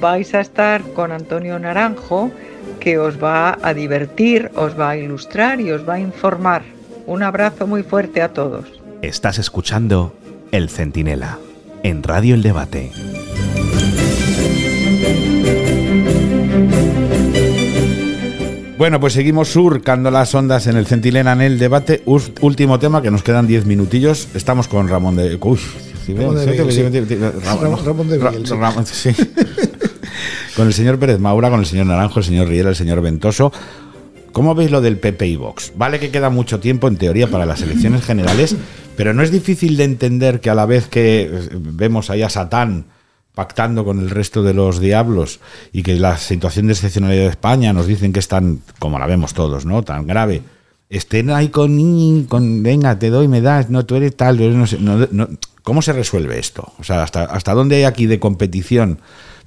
[0.00, 2.30] Vais a estar con Antonio Naranjo,
[2.78, 6.62] que os va a divertir, os va a ilustrar y os va a informar.
[7.06, 8.66] Un abrazo muy fuerte a todos.
[9.02, 10.14] Estás escuchando
[10.52, 11.38] El Centinela
[11.82, 12.90] en Radio El Debate.
[18.80, 22.02] Bueno, pues seguimos surcando las ondas en el Centinela en el debate.
[22.06, 24.28] Último tema, que nos quedan 10 minutillos.
[24.32, 25.36] Estamos con Ramón de...
[25.36, 26.36] Ramón
[28.86, 29.10] de sí.
[30.56, 33.52] con el señor Pérez Maura, con el señor Naranjo, el señor Riera, el señor Ventoso.
[34.32, 35.74] ¿Cómo veis lo del PP y Vox?
[35.76, 38.56] Vale que queda mucho tiempo en teoría para las elecciones generales,
[38.96, 42.30] pero no es difícil de entender que a la vez que eh, vemos ahí a
[42.30, 42.86] Satán
[43.40, 45.40] pactando con el resto de los diablos
[45.72, 49.06] y que la situación de excepcionalidad de España nos dicen que es tan, como la
[49.06, 49.82] vemos todos, ¿no?
[49.82, 50.42] Tan grave.
[50.90, 54.66] Estén ahí con, con venga, te doy, me das, no, tú eres tal, eres no
[54.66, 55.28] sé, no- no-
[55.62, 56.70] ¿cómo se resuelve esto?
[56.78, 58.98] O sea, ¿hasta, hasta dónde hay aquí de competición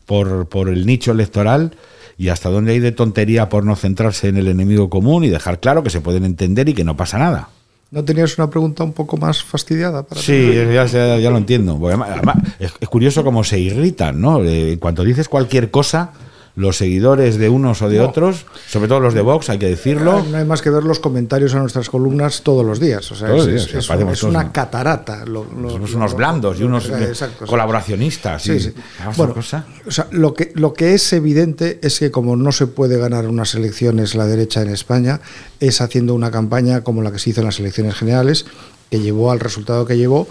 [0.08, 1.76] por, por el nicho electoral
[2.18, 5.60] y hasta dónde hay de tontería por no centrarse en el enemigo común y dejar
[5.60, 7.50] claro que se pueden entender y que no pasa nada?
[7.94, 10.02] ¿No tenías una pregunta un poco más fastidiada?
[10.02, 11.80] Para Sí, ya, ya- ya lo entiendo.
[11.88, 14.44] Además- es, curioso cómo se irritan, ¿no?
[14.44, 16.12] Eh, En cuanto dices cualquier cosa,
[16.56, 18.06] los seguidores de unos o de No.
[18.10, 20.24] otros, sobre todo los de Vox, hay que decirlo.
[20.30, 23.12] No hay más que ver los comentarios a nuestras columnas todos los días.
[23.12, 25.26] O sea, Todos es, días, una catarata.
[25.26, 28.44] lo- lo- Somos unos blandos y unos eh, exacto, colaboracionistas.
[28.44, 28.74] Sí, y- sí.
[29.00, 29.66] Ah, otra Bueno, cosa.
[29.88, 33.28] o sea, lo que, lo que es evidente es que como no se puede ganar
[33.28, 35.22] unas elecciones la derecha en España,
[35.60, 38.46] es haciendo una campaña como la que se hizo en las elecciones generales,
[38.92, 40.28] que llevó al resultado que llevó,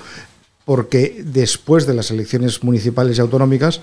[0.65, 3.81] porque después de las elecciones municipales y autonómicas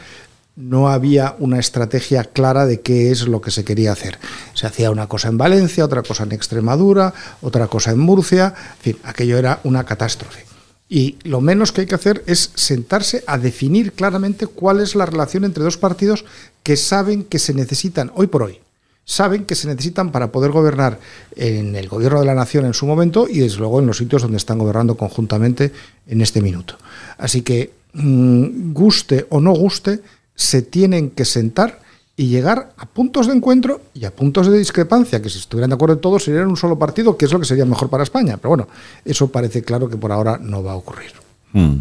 [0.59, 4.19] no había una estrategia clara de qué es lo que se quería hacer.
[4.53, 8.81] Se hacía una cosa en Valencia, otra cosa en Extremadura, otra cosa en Murcia, en
[8.81, 10.45] fin, aquello era una catástrofe.
[10.89, 15.05] Y lo menos que hay que hacer es sentarse a definir claramente cuál es la
[15.05, 16.25] relación entre dos partidos
[16.61, 18.59] que saben que se necesitan hoy por hoy.
[19.05, 20.99] Saben que se necesitan para poder gobernar
[21.37, 24.23] en el gobierno de la nación en su momento y desde luego en los sitios
[24.23, 25.71] donde están gobernando conjuntamente
[26.05, 26.77] en este minuto.
[27.17, 30.01] Así que, mm, guste o no guste,
[30.39, 31.81] se tienen que sentar
[32.15, 35.75] y llegar a puntos de encuentro y a puntos de discrepancia, que si estuvieran de
[35.75, 38.37] acuerdo todos serían un solo partido, que es lo que sería mejor para España.
[38.37, 38.67] Pero bueno,
[39.03, 41.11] eso parece claro que por ahora no va a ocurrir.
[41.51, 41.79] Mm.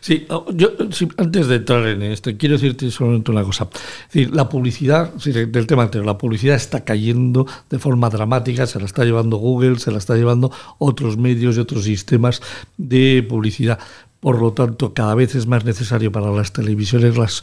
[0.00, 3.68] Sí, oh, yo sí, antes de entrar en esto, quiero decirte solamente una cosa.
[4.08, 8.66] Es decir, la publicidad, sí, del tema anterior, la publicidad está cayendo de forma dramática,
[8.66, 12.40] se la está llevando Google, se la está llevando otros medios y otros sistemas
[12.76, 13.78] de publicidad.
[14.20, 17.42] Por lo tanto, cada vez es más necesario para las televisiones las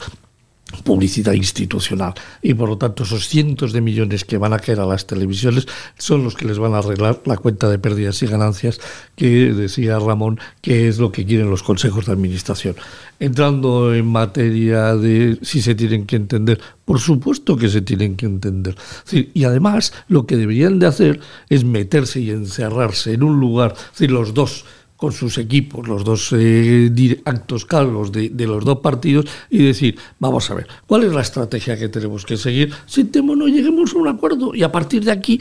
[0.84, 2.14] publicidad institucional.
[2.42, 5.66] Y por lo tanto esos cientos de millones que van a caer a las televisiones
[5.96, 8.80] son los que les van a arreglar la cuenta de pérdidas y ganancias
[9.16, 12.76] que decía Ramón que es lo que quieren los consejos de administración.
[13.18, 18.26] Entrando en materia de si se tienen que entender por supuesto que se tienen que
[18.26, 18.74] entender.
[19.12, 24.10] Y además lo que deberían de hacer es meterse y encerrarse en un lugar es
[24.10, 24.64] los dos
[24.98, 30.50] con sus equipos, los dos eh, actos cargos de, los dos partidos y decir, vamos
[30.50, 32.74] a ver, ¿cuál es la estrategia que tenemos que seguir?
[33.14, 35.40] no lleguemos a un acuerdo y a partir de aquí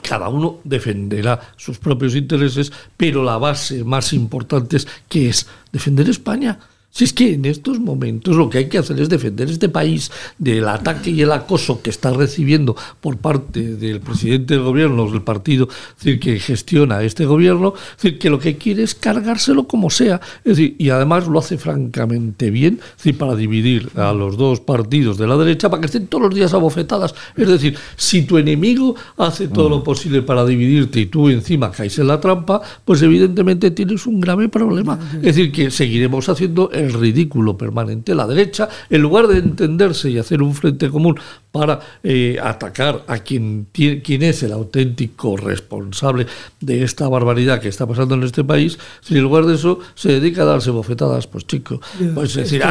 [0.00, 6.08] cada uno defenderá sus propios intereses, pero la base más importante es que es defender
[6.08, 6.58] España.
[6.90, 10.10] Si es que en estos momentos lo que hay que hacer es defender este país
[10.38, 15.22] del ataque y el acoso que está recibiendo por parte del presidente del gobierno, del
[15.22, 20.20] partido decir, que gestiona este gobierno, decir, que lo que quiere es cargárselo como sea.
[20.44, 25.16] Es decir, y además lo hace francamente bien decir, para dividir a los dos partidos
[25.16, 27.14] de la derecha para que estén todos los días abofetadas.
[27.36, 31.98] Es decir, si tu enemigo hace todo lo posible para dividirte y tú encima caes
[31.98, 34.98] en la trampa, pues evidentemente tienes un grave problema.
[35.14, 38.14] Es decir, que seguiremos haciendo el ridículo permanente.
[38.14, 41.18] La derecha, en lugar de entenderse y hacer un frente común
[41.52, 46.26] para eh, atacar a quien, quien es el auténtico responsable
[46.60, 50.12] de esta barbaridad que está pasando en este país, si en lugar de eso se
[50.12, 51.80] dedica a darse bofetadas, pues chico,
[52.14, 52.62] pues es decir,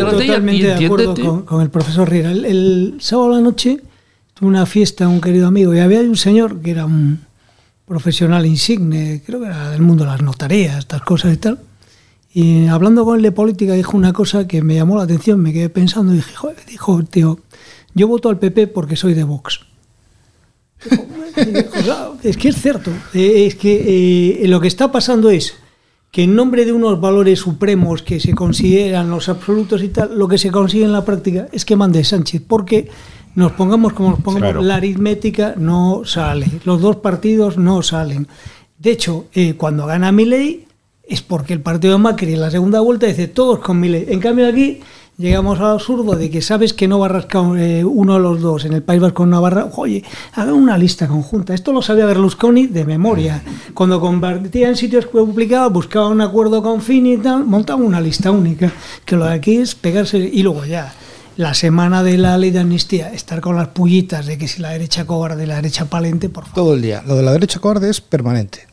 [0.00, 2.32] totalmente de acuerdo con, el profesor Riera.
[2.32, 3.80] El, el sábado a la noche
[4.34, 7.20] tuve una fiesta, un querido amigo, y había un señor que era un
[7.86, 11.58] profesional insigne, creo que era del mundo de las notarías, estas cosas y tal,
[12.34, 15.52] y hablando con él de política dijo una cosa que me llamó la atención, me
[15.52, 17.38] quedé pensando y dije, joder, dijo, tío,
[17.94, 19.60] yo voto al PP porque soy de Vox.
[22.22, 25.54] es que es cierto, eh, es que eh, lo que está pasando es
[26.10, 30.28] que en nombre de unos valores supremos que se consideran los absolutos y tal, lo
[30.28, 32.90] que se consigue en la práctica es que mande Sánchez, porque
[33.34, 38.26] nos pongamos como nos pongamos, la aritmética no sale, los dos partidos no salen.
[38.78, 40.66] De hecho, eh, cuando gana mi ley,
[41.04, 44.06] es porque el partido de Macri en la segunda vuelta dice todos con Milei.
[44.08, 44.80] En cambio aquí
[45.18, 48.40] llegamos al absurdo de que sabes que no va a rascar eh, uno de los
[48.40, 51.54] dos en el País Vasco Navarra, oye, hagan una lista conjunta.
[51.54, 53.42] Esto lo sabía Berlusconi de memoria.
[53.74, 58.30] Cuando compartía en sitios publicados, buscaba un acuerdo con Fini y tal, montaba una lista
[58.30, 58.72] única.
[59.04, 60.92] Que lo de aquí es pegarse y luego ya.
[61.36, 64.70] La semana de la ley de amnistía, estar con las pullitas de que si la
[64.70, 66.54] derecha cobarde, la derecha palente, por favor.
[66.54, 67.02] Todo el día.
[67.06, 68.66] Lo de la derecha cobarde es permanente.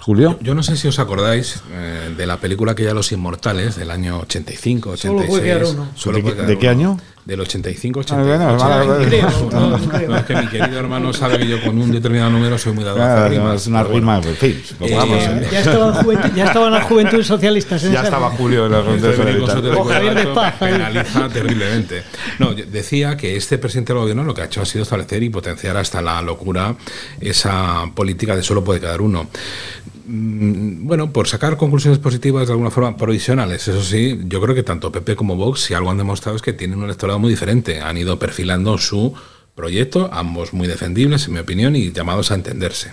[0.00, 0.38] Julio.
[0.42, 3.90] Yo, no sé si os acordáis eh, de la película que ya Los Inmortales del
[3.90, 5.12] año 85, 86.
[5.14, 5.88] Solo puede quedar uno.
[5.94, 6.72] Solo ¿De, puede qué, quedar ¿De qué uno.
[6.90, 7.00] año?
[7.24, 8.64] Del 85, Ah, bueno, 88.
[8.68, 9.06] vale, vale.
[9.06, 10.10] creo, No, no, no creo.
[10.10, 12.84] no, es que mi querido hermano sabe que yo con un determinado número soy muy
[12.84, 13.62] dado a Ah, hacer rimas.
[13.62, 14.62] es una rima, en fin.
[14.78, 15.48] pues Eh, vamos, eh, eh.
[15.50, 18.28] Ya estaban, juventud, ya estaban las juventudes socialistas en Ya estaba.
[18.32, 19.80] Julio en la Estoy Ronda venido con su Solidaria.
[19.80, 20.72] O Javier teoría, Despaz, ahí.
[20.72, 22.02] penaliza terriblemente.
[22.38, 25.30] No, decía que este presidente del gobierno lo que ha hecho ha sido establecer y
[25.30, 26.74] potenciar hasta la locura
[27.20, 29.28] esa política de solo puede quedar uno.
[30.06, 34.62] Mm, Bueno, por sacar conclusiones positivas de alguna forma provisionales, eso sí, yo creo que
[34.62, 37.80] tanto PP como Vox, si algo han demostrado es que tienen un electorado muy diferente.
[37.80, 39.14] Han ido perfilando su
[39.54, 42.92] proyecto, ambos muy defendibles, en mi opinión, y llamados a entenderse.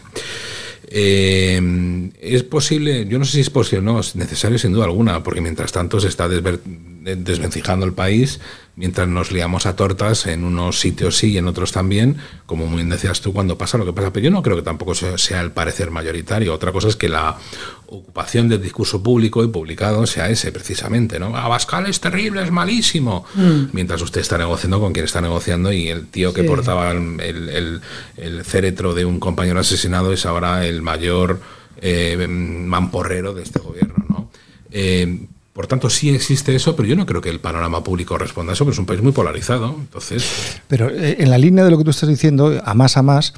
[0.93, 4.85] Eh, es posible, yo no sé si es posible o no, es necesario sin duda
[4.85, 8.39] alguna, porque mientras tanto se está desvencijando el país,
[8.81, 12.17] mientras nos liamos a tortas en unos sitios sí y en otros también,
[12.47, 14.11] como muy bien decías tú, cuando pasa lo que pasa.
[14.11, 16.51] Pero yo no creo que tampoco sea, el parecer mayoritario.
[16.53, 17.37] Otra cosa es que la
[17.85, 21.37] ocupación del discurso público y publicado sea ese precisamente, ¿no?
[21.37, 23.23] Abascal es terrible, es malísimo.
[23.35, 23.65] Mm.
[23.71, 26.47] Mientras usted está negociando con quien está negociando y el tío que Sí.
[26.47, 27.81] portaba el, el- el-
[28.17, 31.39] el féretro de un compañero asesinado es ahora el mayor
[31.83, 34.29] eh, mamporrero de este gobierno, ¿no?
[34.71, 38.53] Eh, Por tanto, sí existe eso, pero yo no creo que el panorama público responda
[38.53, 39.75] a eso, pero es un país muy polarizado.
[39.77, 43.01] Entonces, Pero eh, en la línea de lo que tú estás diciendo, a más a
[43.01, 43.33] más,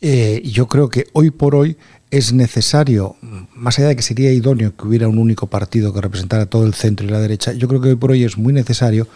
[0.00, 1.76] eh, yo creo que hoy por hoy
[2.10, 3.16] es necesario,
[3.54, 6.74] más allá de que sería idóneo que hubiera un único partido que representara todo el
[6.74, 9.08] centro y la derecha, yo creo que hoy por hoy es muy necesario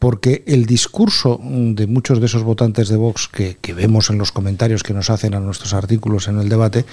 [0.00, 4.82] porque el discurso de muchos de esos votantes de Vox que vemos en los comentarios
[4.82, 6.84] que nos hacen a nuestros artículos en el debate,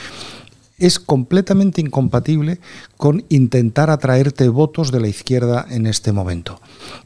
[0.83, 2.59] es completamente incompatible
[2.97, 6.59] con intentar atraerte votos de la izquierda en este momento.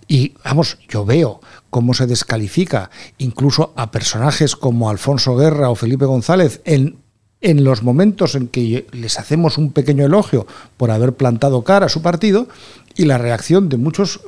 [0.08, 6.06] Y vamos, yo veo cómo se descalifica incluso a personajes como Alfonso Guerra o Felipe
[6.06, 6.98] González en,
[7.42, 10.48] en los momentos en que les hacemos un pequeño elogio
[10.78, 12.48] por haber plantado cara a su partido
[12.96, 14.22] y la reacción de muchos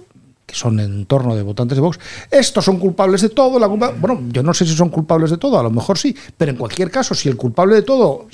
[0.46, 2.00] que son en torno de votantes de Vox,
[2.32, 5.38] estos son culpables de todo, la culpa, bueno, yo no sé si son culpables de
[5.38, 8.28] todo, a lo mejor sí, pero en cualquier caso, si el culpable de todo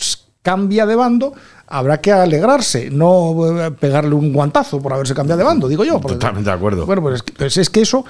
[0.46, 1.34] cambia de bando,
[1.66, 6.00] habrá que alegrarse, no eh, pegarle un guantazo por haberse cambiado de bando, digo yo.
[6.00, 6.86] Totalmente de acuerdo.
[6.86, 8.06] Bueno, pues es que, pues es que eso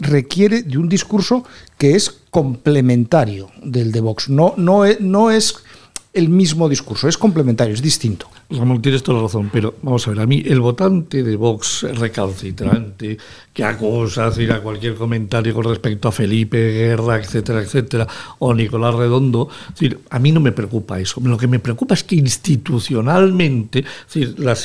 [0.00, 1.42] requiere de un discurso
[1.78, 4.28] que es complementario del de Vox.
[4.28, 5.56] No, no, es, no es
[6.12, 8.26] el mismo discurso, es complementario, es distinto.
[8.50, 11.86] Ramón, tienes toda la razón, pero vamos a ver, a mí el votante de Vox
[11.94, 13.16] recalcitrante,
[13.54, 18.08] que acosa, es decir, a cualquier comentario con respecto a Felipe Guerra, etcétera, etcétera,
[18.40, 21.20] o Nicolás Redondo, es decir, a mí no me preocupa eso.
[21.22, 24.56] Lo que me preocupa es que institucionalmente, es decir, la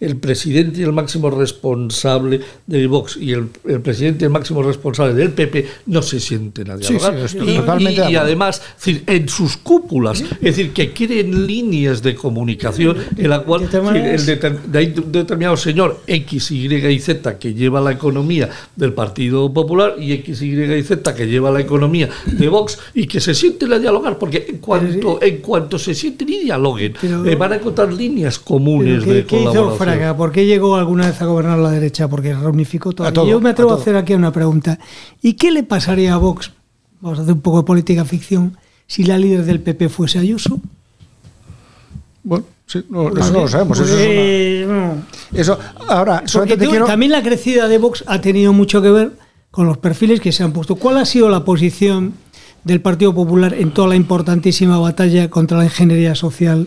[0.00, 4.62] el presidente y el máximo responsable de Vox y el, el presidente y el máximo
[4.62, 7.28] responsable del PP no se sienten a Sí, dialogar.
[7.28, 8.20] sí, y, totalmente de y- y acuerdo.
[8.26, 13.40] además, es decir, en sus cúpulas, es decir, que quieren líneas de comunicación en la
[13.40, 18.92] cual el ahí un determinado señor X, Y y Z que lleva la economía del
[18.92, 23.20] Partido Popular y X, Y y Z que lleva la economía de Vox y que
[23.20, 27.34] se sienten a dialogar, porque en cuanto, en cuanto se sienten y dialoguen, Pero- eh,
[27.34, 29.76] van a encontrar líneas comunes Pero de ¿Qué, qué hizo.
[29.76, 30.16] Fraga?
[30.16, 32.08] ¿Por qué llegó alguna vez a gobernar la derecha?
[32.08, 33.26] Porque reunificó todo.
[33.26, 34.78] Yo me atrevo a a, hacer aquí una pregunta.
[35.22, 36.52] ¿Y qué le pasaría a Vox,
[37.00, 40.60] vamos a hacer un poco de política ficción, si la líder del PP fuese Ayuso?
[42.28, 43.80] Bueno, sí, no, Pues eso no lo sabemos.
[43.80, 44.72] Eso, es no.
[44.74, 45.58] una- eso-
[45.88, 46.84] ahora, Porque te quiero...
[46.84, 49.12] también la crecida de Vox ha tenido mucho que ver
[49.50, 50.76] con los perfiles que se han puesto.
[50.76, 52.12] ¿Cuál ha sido la posición
[52.64, 56.66] del Partido Popular en toda la importantísima batalla contra la ingeniería social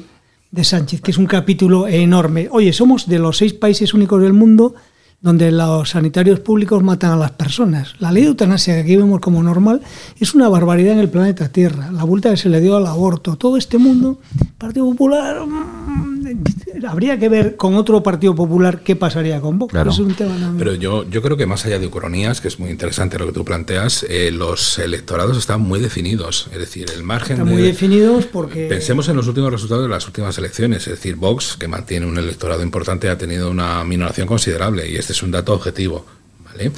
[0.49, 2.47] de Sánchez, que es un capítulo enorme?
[2.51, 4.74] Oye, somos de los seis países únicos del mundo
[5.22, 7.93] donde los sanitarios públicos matan a las personas.
[7.99, 9.82] La ley de eutanasia, que aquí vemos como normal,
[10.19, 11.91] es una barbaridad en el planeta Tierra.
[11.91, 14.19] La vuelta que se le dio al aborto, todo este mundo,
[14.57, 16.11] Partido Popular, mm,
[16.88, 19.71] habría que ver con otro Partido Popular qué pasaría con Vox.
[19.71, 19.91] Claro.
[19.91, 20.57] Es un tema también.
[20.57, 23.34] Pero yo, yo creo que más allá de ucronías, que es muy interesante lo que
[23.34, 26.47] tú planteas, eh, los electorados están muy definidos.
[26.51, 27.53] Es decir, el margen Están de...
[27.53, 28.67] muy definidos porque...
[28.67, 30.88] Pensemos en los últimos resultados de las últimas elecciones.
[30.88, 35.13] Es decir, Vox, que mantiene un electorado importante, ha tenido una minoración considerable y este
[35.13, 36.05] es un dato objetivo.
[36.45, 36.71] ¿vale?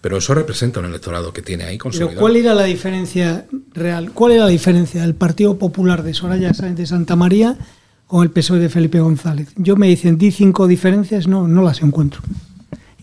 [0.00, 2.20] Pero eso representa un electorado que tiene ahí Pero consolidado.
[2.20, 4.12] ¿cuál era la diferencia real?
[4.12, 7.56] ¿Cuál era la diferencia del Partido Popular de Soraya Sáenz de Santa María
[8.10, 9.48] con el PSOE de Felipe González?
[9.56, 12.20] Yo me dicen, di cinco diferencias, no, no las encuentro.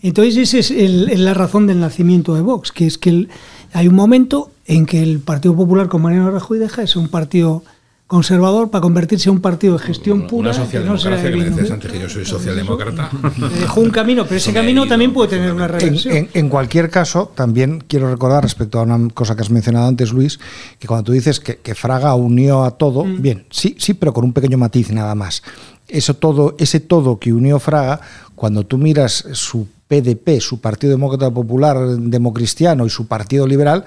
[0.02, 3.26] Entonces esa es es la razón del nacimiento de Vox, que es que
[3.72, 7.08] hay un momento en que el Partido Popular con Mariano Rajoy deja de ser un
[7.08, 7.64] partido
[8.08, 10.50] conservador para convertirse en un partido de gestión pura.
[10.50, 13.10] Una que no sea socialdemocracia que me decías antes que yo soy socialdemócrata.
[13.38, 15.68] Le dejó un camino, pero ese me camino ido también puede tener una
[16.08, 19.86] En, en- en cualquier caso, también quiero recordar respecto a una cosa que has mencionado
[19.86, 20.40] antes, Luis,
[20.78, 23.20] que cuando tú dices que, que Fraga unió a todo, Mm.
[23.22, 25.42] bien, sí, sí, pero con un pequeño matiz nada más.
[25.86, 28.00] Eso todo, ese todo que unió Fraga,
[28.34, 33.84] cuando tú miras su PDP, su Partido Demócrata Popular Democristiano y su Partido Liberal,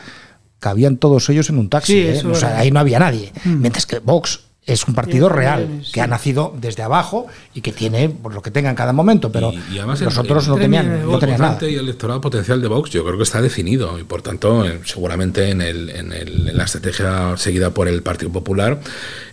[0.62, 1.92] cabían todos ellos en un taxi.
[1.94, 2.24] Sí, ¿eh?
[2.32, 3.34] O sea, ahí no había nadie.
[3.44, 3.56] Mm.
[3.60, 8.10] Mientras que Vox es un partido real, que ha nacido desde abajo y que tiene
[8.10, 10.90] por lo que tenga en cada momento, pero Y además los el- otros no tenían,
[11.02, 11.58] el no tenían nada.
[11.68, 14.80] y el electorado potencial de Vox yo creo que está definido y por tanto eh,
[14.86, 18.80] seguramente en, el, en, el- en la estrategia seguida por el Partido Popular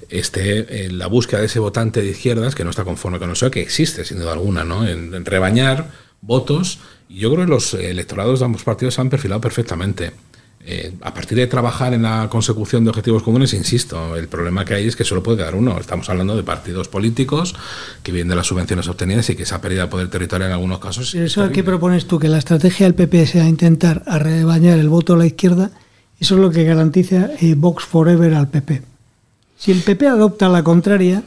[0.09, 3.51] esté en la búsqueda de ese votante de izquierdas que no está conforme con eso,
[3.51, 4.89] que existe sin duda alguna, ¿no?
[4.89, 5.91] en, en rebañar
[6.23, 10.13] votos y yo creo que los electorados de ambos partidos se han perfilado perfectamente.
[10.71, 14.75] Eh, a partir de trabajar en la consecución de objetivos comunes, insisto, el problema que
[14.75, 15.79] hay es que solo puede quedar uno.
[15.81, 17.55] Estamos hablando de partidos políticos
[18.03, 20.79] que vienen de las subvenciones obtenidas y que esa pérdida de poder territorial en algunos
[20.79, 21.15] casos.
[21.15, 22.19] Eso ¿qué propones tú?
[22.19, 25.71] Que la estrategia del PP sea intentar arrebañar el voto a la izquierda.
[26.21, 28.83] Eso es lo que garantiza eh, Vox Forever al PP.
[29.57, 31.23] Si el PP adopta la contraria,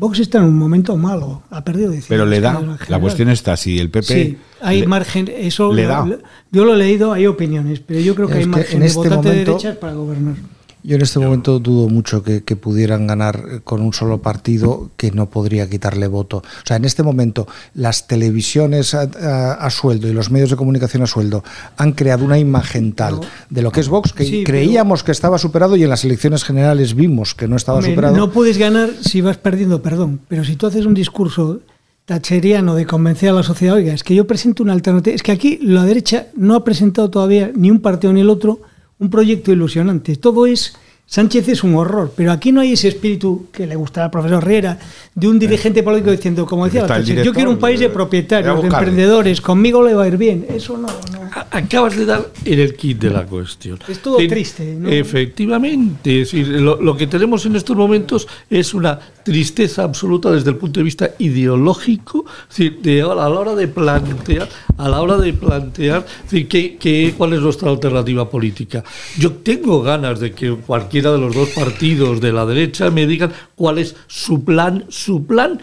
[0.00, 1.42] Vox está en un momento malo.
[1.50, 2.58] Ha perdido 19 Pero le da.
[2.88, 4.06] La cuestión está si el PP.
[4.06, 5.28] Sí, hay le- margen.
[5.28, 6.06] Eso le da.
[6.06, 6.18] lo-
[6.50, 8.80] yo lo he leído, hay opiniones, pero yo creo que Es hay que margen en
[8.80, 10.34] de este votante de momento- derechas para gobernar.
[10.82, 14.90] Yo en este momento dudo mucho que, que, pudieran ganar eh, con un solo partido
[14.96, 16.38] que no podría quitarle voto.
[16.38, 20.56] O sea, en este momento las televisiones a, a, a sueldo y los medios de
[20.56, 21.44] comunicación a sueldo
[21.76, 23.20] han creado una imagen tal
[23.50, 25.06] de lo que es Vox que sí, creíamos pero...
[25.06, 28.16] que estaba superado y en las elecciones generales vimos que no estaba Hombre, superado.
[28.16, 31.60] No puedes ganar si vas perdiendo, perdón, pero si tú haces un discurso
[32.06, 35.32] tacheriano de convencer a la sociedad, oiga, es que yo presento una alternativa, es que
[35.32, 38.60] aquí la derecha no ha presentado todavía ni un partido ni el otro
[39.00, 40.14] un proyecto ilusionante.
[40.16, 40.74] Todo es.
[41.06, 44.46] Sánchez es un horror, pero aquí no hay ese espíritu que le gustaba al profesor
[44.46, 44.78] Riera,
[45.12, 49.40] de un dirigente político diciendo, como decía yo quiero un país de propietarios, de emprendedores,
[49.40, 50.46] conmigo le va a ir bien.
[50.48, 51.29] Eso no, no.
[51.50, 53.78] Acabas de dar en el kit de la cuestión.
[53.88, 54.74] Es todo en, triste.
[54.74, 54.88] ¿no?
[54.88, 60.50] Efectivamente, es decir, lo, lo, que tenemos en estos momentos es una tristeza absoluta desde
[60.50, 65.00] el punto de vista ideológico, es decir, de, a la hora de plantear, a la
[65.00, 68.82] hora de plantear, es decir, que, que, cuál es nuestra alternativa política.
[69.18, 73.32] Yo tengo ganas de que cualquiera de los dos partidos de la derecha me digan
[73.54, 75.60] cuál es su plan, su plan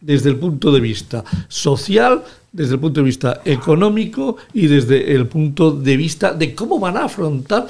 [0.00, 2.22] desde el punto de vista social,
[2.52, 6.96] desde el punto de vista económico y desde el punto de vista de cómo van
[6.96, 7.66] a afrontar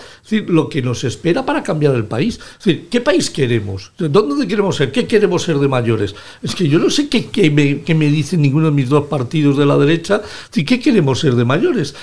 [0.46, 2.40] lo que nos espera para cambiar el país.
[2.90, 3.92] ¿qué país queremos?
[3.98, 4.90] ¿Dónde queremos ser?
[4.90, 6.14] ¿Qué queremos ser de mayores?
[6.42, 9.66] Es que yo no sé qué, me, qué dicen ninguno de mis dos partidos de
[9.66, 10.22] la derecha.
[10.52, 11.94] ¿Qué queremos ser de mayores?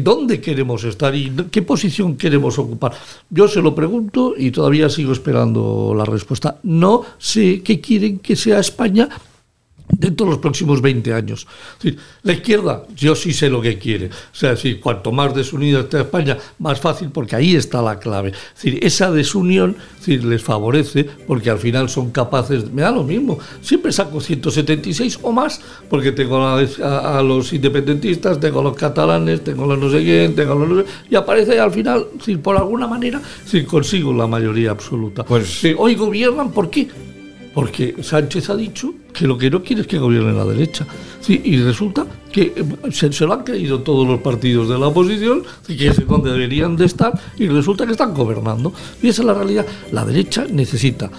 [0.00, 2.92] ¿Dónde queremos estar y qué posición queremos ocupar?
[3.30, 6.58] Yo se lo pregunto y todavía sigo esperando la respuesta.
[6.64, 9.08] No sé qué quieren que sea España
[9.88, 11.46] dentro de los próximos 20 años.
[11.78, 14.06] Es decir, la izquierda, yo sí sé lo que quiere.
[14.06, 17.98] O sea, es decir, cuanto más desunida esté España, más fácil, porque ahí está la
[17.98, 18.30] clave.
[18.30, 19.76] Es decir, esa desunión
[20.06, 24.20] es decir, les favorece porque al final son capaces, me da lo mismo, siempre saco
[24.20, 25.60] 176 o más,
[25.90, 29.90] porque tengo a, a, a los independentistas, tengo a los catalanes, tengo a los no
[29.90, 32.86] sé quién, tengo a los no sé, y aparece al final, es decir, por alguna
[32.86, 35.24] manera, si consigo la mayoría absoluta.
[35.24, 36.88] Pues, sí, hoy gobiernan, ¿por qué?
[37.56, 40.86] Porque Sánchez ha dicho que lo que no quiere es que gobierne la derecha.
[41.26, 45.88] Y resulta que eh, se, lo han creído todos los partidos de la oposición, que
[45.88, 48.74] es donde deberían de estar, y resulta que están gobernando.
[49.02, 49.64] Y esa es la realidad.
[49.90, 51.10] La derecha necesita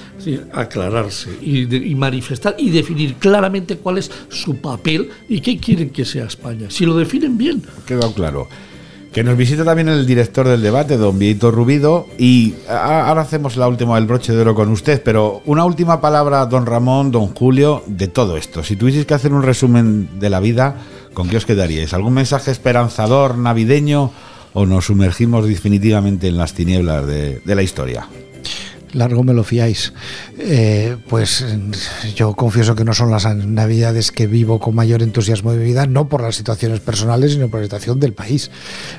[0.54, 5.90] aclararse y, de, y, manifestar y definir claramente cuál es su papel y qué quieren
[5.90, 6.70] que sea España.
[6.70, 7.64] Si lo definen bien.
[7.88, 8.48] Quedó claro.
[9.18, 13.68] Que nos visita también el director del debate, don Vieito Rubido, y ahora hacemos la
[13.68, 17.82] última del broche de oro con usted, pero una última palabra, don Ramón, don Julio,
[17.88, 18.64] de todo esto.
[18.64, 20.76] Si tuvieseis que hacer un resumen de la vida,
[21.16, 21.96] ¿con qué os quedaríais?
[21.96, 24.12] ¿Algún mensaje esperanzador, navideño,
[24.54, 28.08] o nos sumergimos definitivamente en las tinieblas de, de la historia?
[28.94, 29.94] Largo me lo fiáis.
[30.38, 31.46] Eh, pues
[32.16, 35.88] yo confieso que no son las navidades que vivo con mayor entusiasmo de mi vida,
[35.88, 38.52] no por las situaciones personales, sino por la situación del país.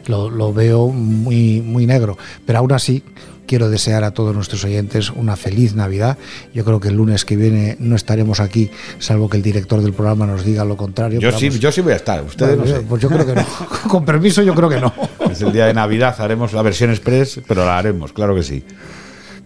[0.06, 2.18] Lo, lo veo muy, muy negro.
[2.46, 3.02] Pero aún así,
[3.48, 6.18] quiero desear a todos nuestros oyentes una feliz Navidad.
[6.54, 8.70] Yo creo que el lunes que viene no estaremos aquí,
[9.00, 11.18] salvo que el director del programa nos diga lo contrario.
[11.18, 12.86] Yo, sí, yo sí voy a estar, ustedes bueno, no sé.
[12.86, 13.46] Pues yo creo que no.
[13.88, 14.92] Con permiso, yo creo que no.
[15.28, 18.62] Es el día de Navidad, haremos la versión express, pero la haremos, claro que sí.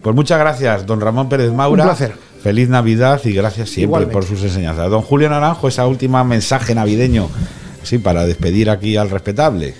[0.03, 1.83] Pues muchas gracias, don Ramón Pérez Maura.
[1.83, 2.13] Un placer.
[2.43, 4.13] Feliz Navidad y gracias siempre Igualmente.
[4.13, 4.89] por sus enseñanzas.
[4.89, 7.29] Don Julio Naranjo, esa última mensaje navideño,
[7.83, 9.73] sí, para despedir aquí al respetable.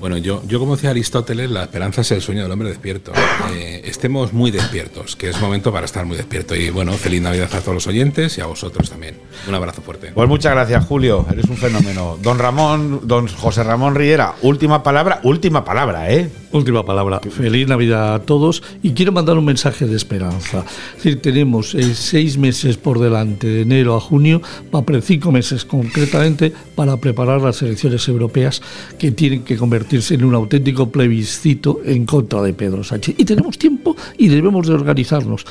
[0.00, 3.12] Bueno, yo, yo como decía Aristóteles, la esperanza es el sueño del hombre despierto.
[3.54, 6.56] Eh, estemos muy despiertos, que es momento para estar muy despierto.
[6.56, 9.16] Y bueno, feliz Navidad a todos los oyentes y a vosotros también.
[9.46, 10.12] Un abrazo fuerte.
[10.14, 11.26] Pues muchas gracias, Julio.
[11.30, 12.18] Eres un fenómeno.
[12.22, 16.30] Don Ramón, don José Ramón Riera, última palabra, última palabra, ¿eh?
[16.52, 17.20] Última palabra.
[17.20, 20.64] Feliz Navidad a todos y quiero mandar un mensaje de esperanza.
[20.96, 24.40] Es decir, tenemos eh, seis meses por delante, de enero a junio,
[24.70, 28.62] para cinco meses concretamente, para preparar las elecciones europeas
[28.98, 33.16] que tienen que convertirse en un auténtico plebiscito en contra de Pedro Sánchez.
[33.18, 35.44] Y tenemos tiempo y debemos de organizarnos.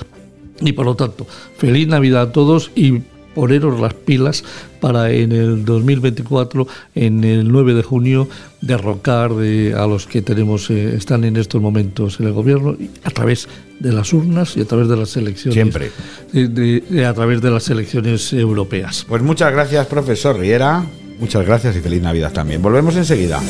[0.60, 3.04] Y por lo tanto, feliz Navidad a todos y
[3.36, 4.44] poneros las pilas
[4.80, 8.28] para en el 2024, en el 9 de junio,
[8.62, 13.12] derrocar de, a los que tenemos eh, están en estos momentos en el gobierno a
[13.12, 13.48] través
[13.80, 15.54] de las urnas y a través de las elecciones.
[15.54, 15.92] Siempre.
[16.34, 16.48] De,
[16.82, 19.06] de, a través de las elecciones europeas.
[19.08, 20.88] Pues muchas gracias, profesor Riera.
[21.20, 22.62] Muchas gracias y feliz Navidad también.
[22.62, 23.42] Volvemos enseguida.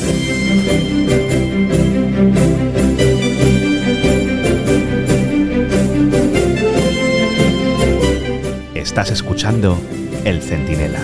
[8.74, 9.78] Estás escuchando
[10.24, 11.00] El Centinela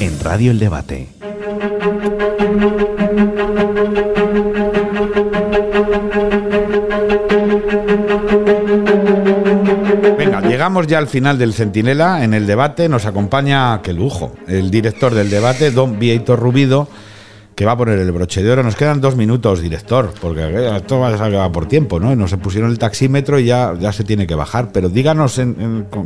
[0.00, 1.08] en Radio El Debate.
[10.82, 12.88] Ya al final del Centinela en el debate.
[12.88, 16.88] Nos acompaña, qué lujo, el director del debate, don Vieito Rubido.
[17.54, 18.64] que va a poner el broche de oro.
[18.64, 22.14] Nos quedan dos minutos, director, porque eh, esto va por tiempo, ¿no?
[22.16, 24.72] Nos pusieron el taxímetro y ya, ya se tiene que bajar.
[24.72, 25.40] Pero díganos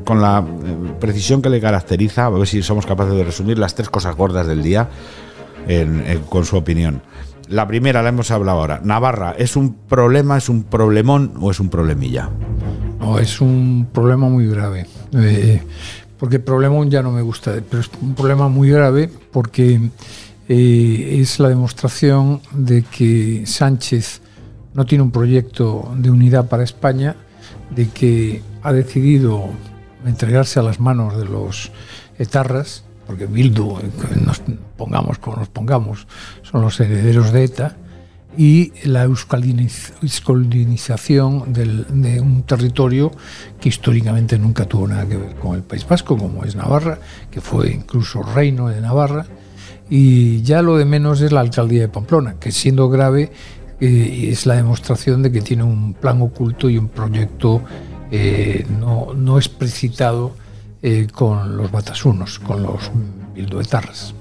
[0.04, 3.74] con, la eh, precisión que le caracteriza, a ver si somos capaces de resumir las
[3.74, 4.88] tres cosas gordas del día
[6.28, 7.02] con su opinión.
[7.48, 8.80] La primera la hemos hablado ahora.
[8.84, 12.28] Navarra, ¿es un problema, es un problemón o es un problemilla?
[12.98, 14.86] No, es un problema muy grave.
[15.12, 15.62] Eh,
[16.18, 19.80] porque problemón ya no me gusta, pero es un problema muy grave porque
[20.48, 24.20] eh, es la demostración de que Sánchez
[24.74, 27.16] no tiene un proyecto de unidad para España,
[27.70, 29.50] de que ha decidido
[30.06, 31.70] entregarse a las manos de los
[32.18, 33.90] etarras, porque Bildu, eh,
[34.24, 34.42] nos
[34.76, 36.06] pongamos como nos pongamos,
[36.42, 37.76] son los herederos de ETA,
[38.38, 39.92] y la euskaldiniz-
[41.50, 43.10] de un territorio
[43.60, 47.00] que históricamente nunca tuvo nada que ver con el País Vasco, como es Navarra,
[47.32, 49.26] que fue incluso reino de Navarra,
[49.90, 53.32] y ya lo de menos es la alcaldía de Pamplona, que siendo grave
[53.80, 57.62] eh, es la demostración de que tiene un plan oculto y un proyecto
[58.12, 60.36] eh, no, no explicitado
[60.80, 62.90] eh, con los batasunos, con los
[63.34, 64.14] bilduetarras.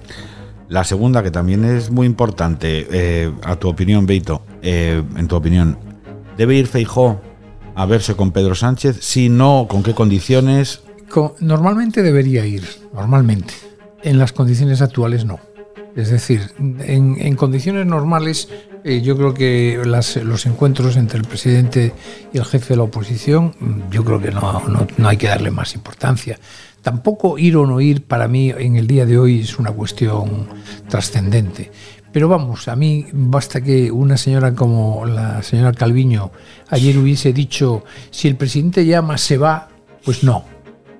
[0.69, 5.35] La segunda, que también es muy importante, eh, a tu opinión, Beito, eh, en tu
[5.35, 5.77] opinión,
[6.37, 7.21] ¿debe ir Feijó
[7.75, 8.97] a verse con Pedro Sánchez?
[9.01, 10.81] Si no, ¿con qué condiciones?
[11.09, 13.53] Co- Normalmente debería ir, normalmente.
[14.03, 15.39] En las condiciones actuales no.
[15.95, 18.49] Es decir, en, en condiciones normales
[18.83, 21.93] eh, yo creo que las- los encuentros entre el presidente
[22.33, 25.27] y el jefe de la oposición, mm, yo creo que no, no- no hay que
[25.27, 26.37] darle más importancia.
[26.87, 30.47] Tampoco ir o no ir para mí en el día de hoy es una cuestión
[30.87, 31.69] trascendente.
[32.13, 36.31] Pero vamos, a mí basta que una señora como la señora Calviño
[36.69, 39.67] ayer hubiese dicho, si el presidente llama, se va,
[40.05, 40.45] pues no.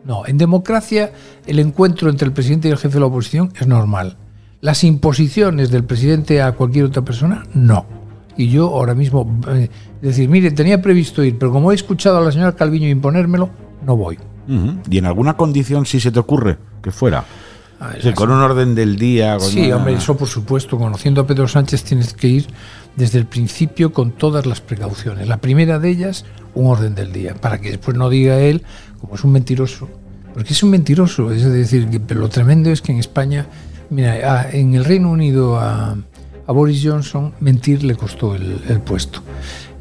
[0.04, 1.14] No, en democracia
[1.46, 4.18] el encuentro entre el presidente y el jefe de la oposición es normal.
[4.60, 7.86] Las imposiciones del presidente a cualquier otra persona, no.
[8.36, 9.70] Y yo ahora mismo, eh,
[10.02, 13.50] decir, mire, tenía previsto ir, pero como he escuchado a la señora Calviño imponérmelo,
[13.86, 14.18] no voy.
[14.90, 17.24] ¿Y en alguna condición si se te ocurre que fuera?
[18.02, 19.38] Sí, con un orden del día.
[19.38, 20.78] Con Sí, una- hombre, eso por supuesto.
[20.78, 22.48] Conociendo a Pedro Sánchez tienes que ir
[22.96, 25.28] desde el principio con todas las precauciones.
[25.28, 26.26] La primera de ellas,
[26.56, 28.64] un orden del día, para que después no diga él,
[29.00, 29.88] como es un mentiroso,
[30.34, 31.32] porque es un mentiroso.
[31.32, 33.46] Es decir, que, lo tremendo es que en España,
[33.92, 35.96] mira, a- en el Reino Unido a,
[36.48, 39.22] a Boris Johnson mentir le costó el, el puesto.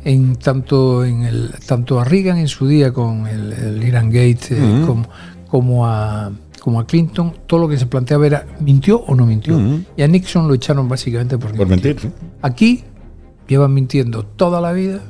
[0.08, 4.38] En tanto, en el, tanto a Reagan en su día con el, el Iran Gate
[4.50, 5.08] eh, como,
[5.48, 6.30] como a
[6.60, 9.60] como a Clinton, todo lo que se planteaba era ¿mintió o no mintió?
[9.96, 11.66] Y a Nixon lo echaron básicamente Por mintió.
[11.66, 12.00] mentir.
[12.00, 12.08] sí.
[12.42, 12.84] Aquí
[13.46, 15.00] llevan mintiendo toda la vida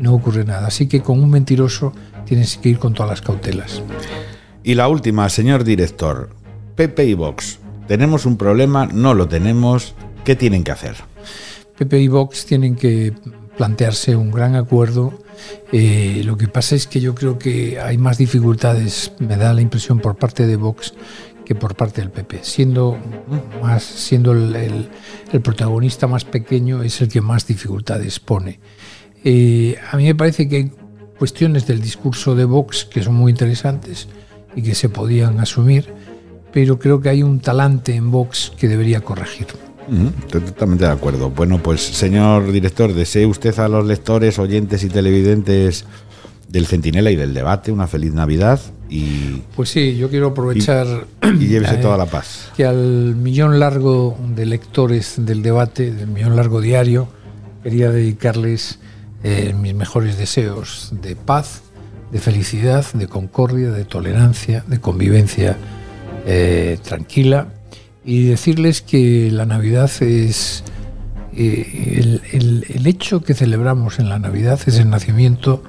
[0.00, 0.66] no ocurre nada.
[0.66, 1.92] Así que con un mentiroso
[2.24, 3.82] tienes que ir con todas las cautelas.
[4.64, 6.30] Y la última, señor director.
[6.74, 7.58] Pepe y Vox.
[7.86, 8.86] ¿Tenemos un problema?
[8.86, 9.94] ¿No lo tenemos?
[10.24, 10.96] ¿Qué tienen que hacer?
[11.78, 13.12] PP y Vox tienen que
[13.60, 15.12] plantearse un gran acuerdo.
[15.70, 19.60] Eh, lo que pasa es que yo creo que hay más dificultades, me da la
[19.60, 20.94] impresión, por parte de Vox
[21.44, 22.38] que por parte del PP.
[22.40, 22.96] Siendo,
[23.60, 24.88] más, siendo el,
[25.42, 28.60] protagonista más pequeño, es el que más dificultades pone.
[29.24, 30.72] Eh, a mí me parece que hay
[31.18, 34.08] cuestiones del discurso de Vox que son muy interesantes
[34.56, 35.92] y que se podían asumir,
[36.50, 39.48] pero creo que hay un talante en Vox que debería corregir.
[40.20, 41.30] Estoy totalmente de acuerdo.
[41.30, 45.84] Bueno, pues señor director, desee usted a los lectores, oyentes y televidentes
[46.48, 51.46] del Centinela y del debate una feliz Navidad y, Pues sí, yo quiero aprovechar y
[51.46, 52.50] llévese eh, toda la paz.
[52.56, 57.08] que al millón largo de lectores del debate, del millón largo diario,
[57.62, 58.80] quería dedicarles
[59.22, 61.62] eh, mis mejores deseos de paz,
[62.10, 65.56] de felicidad, de concordia, de tolerancia, de convivencia
[66.26, 67.48] eh, tranquila
[68.04, 70.64] y decirles que la Navidad es
[71.36, 75.62] eh, el, el- hecho que celebramos en la Navidad es el nacimiento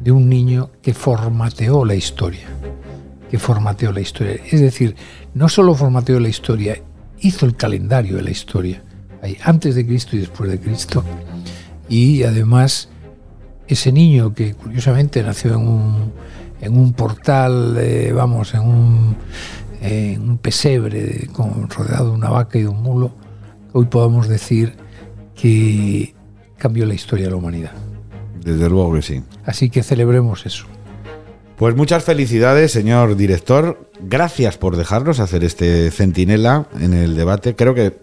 [0.00, 2.46] de un niño que formateó la historia
[3.30, 4.36] que formateó la historia.
[4.50, 4.94] Es decir,
[5.32, 6.76] no solo formateó la historia,
[7.20, 8.82] hizo el calendario de la historia,
[9.22, 11.02] Hay antes de Cristo y después de Cristo.
[11.88, 12.90] Y además,
[13.68, 16.12] ese niño que curiosamente nació en un,
[16.60, 19.16] en un portal, eh, vamos, en un,
[19.82, 23.12] en un pesebre con, rodeado de una vaca y de un mulo,
[23.72, 24.74] hoy podamos decir
[25.34, 26.14] que
[26.56, 27.72] cambió la historia de la humanidad.
[28.42, 29.22] Desde luego que sí.
[29.44, 30.66] Así que celebremos eso.
[31.56, 33.88] Pues muchas felicidades, señor director.
[34.00, 37.54] Gracias por dejarnos hacer este centinela en el debate.
[37.54, 37.96] Creo que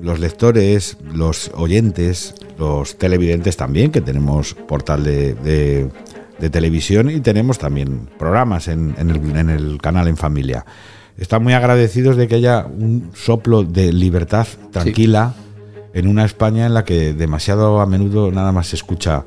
[0.00, 5.90] los lectores, los oyentes, los televidentes también, que tenemos portal de, de-
[6.38, 10.64] de televisión y tenemos también programas en, en el, en el canal En Familia.
[11.16, 15.34] Están muy agradecidos de que haya un soplo de libertad tranquila
[15.92, 19.24] en una España en la que demasiado a menudo nada más se escucha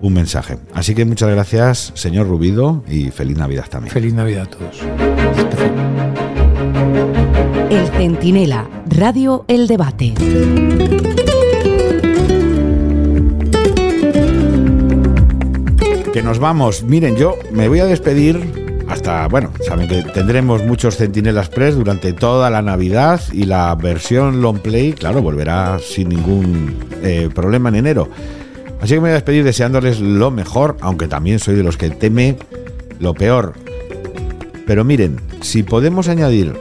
[0.00, 0.58] un mensaje.
[0.72, 3.92] Así que muchas gracias, señor Rubido, y feliz Navidad también.
[3.92, 4.80] Feliz Navidad a todos.
[7.70, 10.14] El Centinela, Radio El Debate.
[16.14, 16.82] Que nos vamos.
[16.82, 22.12] Miren, yo me voy a despedir hasta, bueno, saben que tendremos muchos Centinelas Press durante
[22.12, 27.76] toda la Navidad y la versión long play, claro, volverá sin ningún eh, problema en
[27.76, 28.08] enero.
[28.80, 31.90] Así que me voy a despedir deseándoles lo mejor, aunque también soy de los que
[31.90, 32.36] teme
[33.00, 33.54] lo peor.
[34.66, 36.54] Pero miren, si podemos añadir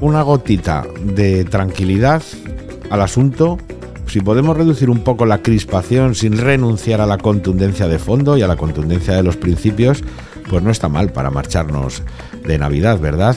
[0.00, 2.22] una gotita de tranquilidad
[2.90, 3.58] al asunto,
[4.06, 8.42] si podemos reducir un poco la crispación sin renunciar a la contundencia de fondo y
[8.42, 10.02] a la contundencia de los principios,
[10.48, 12.02] pues no está mal para marcharnos
[12.46, 13.36] de Navidad, ¿verdad?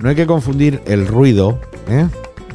[0.00, 1.58] No hay que confundir el ruido
[1.88, 2.06] ¿eh?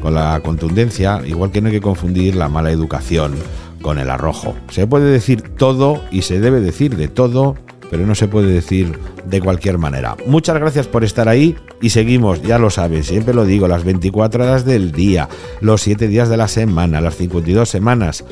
[0.02, 3.36] con la contundencia, igual que no hay que confundir la mala educación
[3.82, 4.56] con el arrojo.
[4.70, 7.56] Se puede decir todo y se debe decir de todo,
[7.91, 10.15] pero no se puede decir de cualquier manera.
[10.26, 14.44] Muchas gracias por estar ahí y seguimos, ya lo sabes, siempre lo digo, las 24
[14.44, 15.30] horas del día,
[15.61, 18.26] los 7 días de la semana, las 52 semanas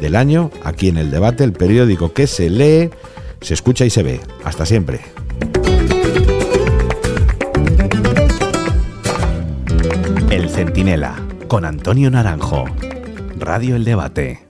[0.00, 2.90] del año, aquí en el debate, el periódico que se lee,
[3.40, 4.20] se escucha y se ve.
[4.44, 5.00] Hasta siempre.
[10.30, 11.16] El Centinela,
[11.48, 12.64] con Antonio Naranjo.
[13.38, 14.45] Radio El Debate.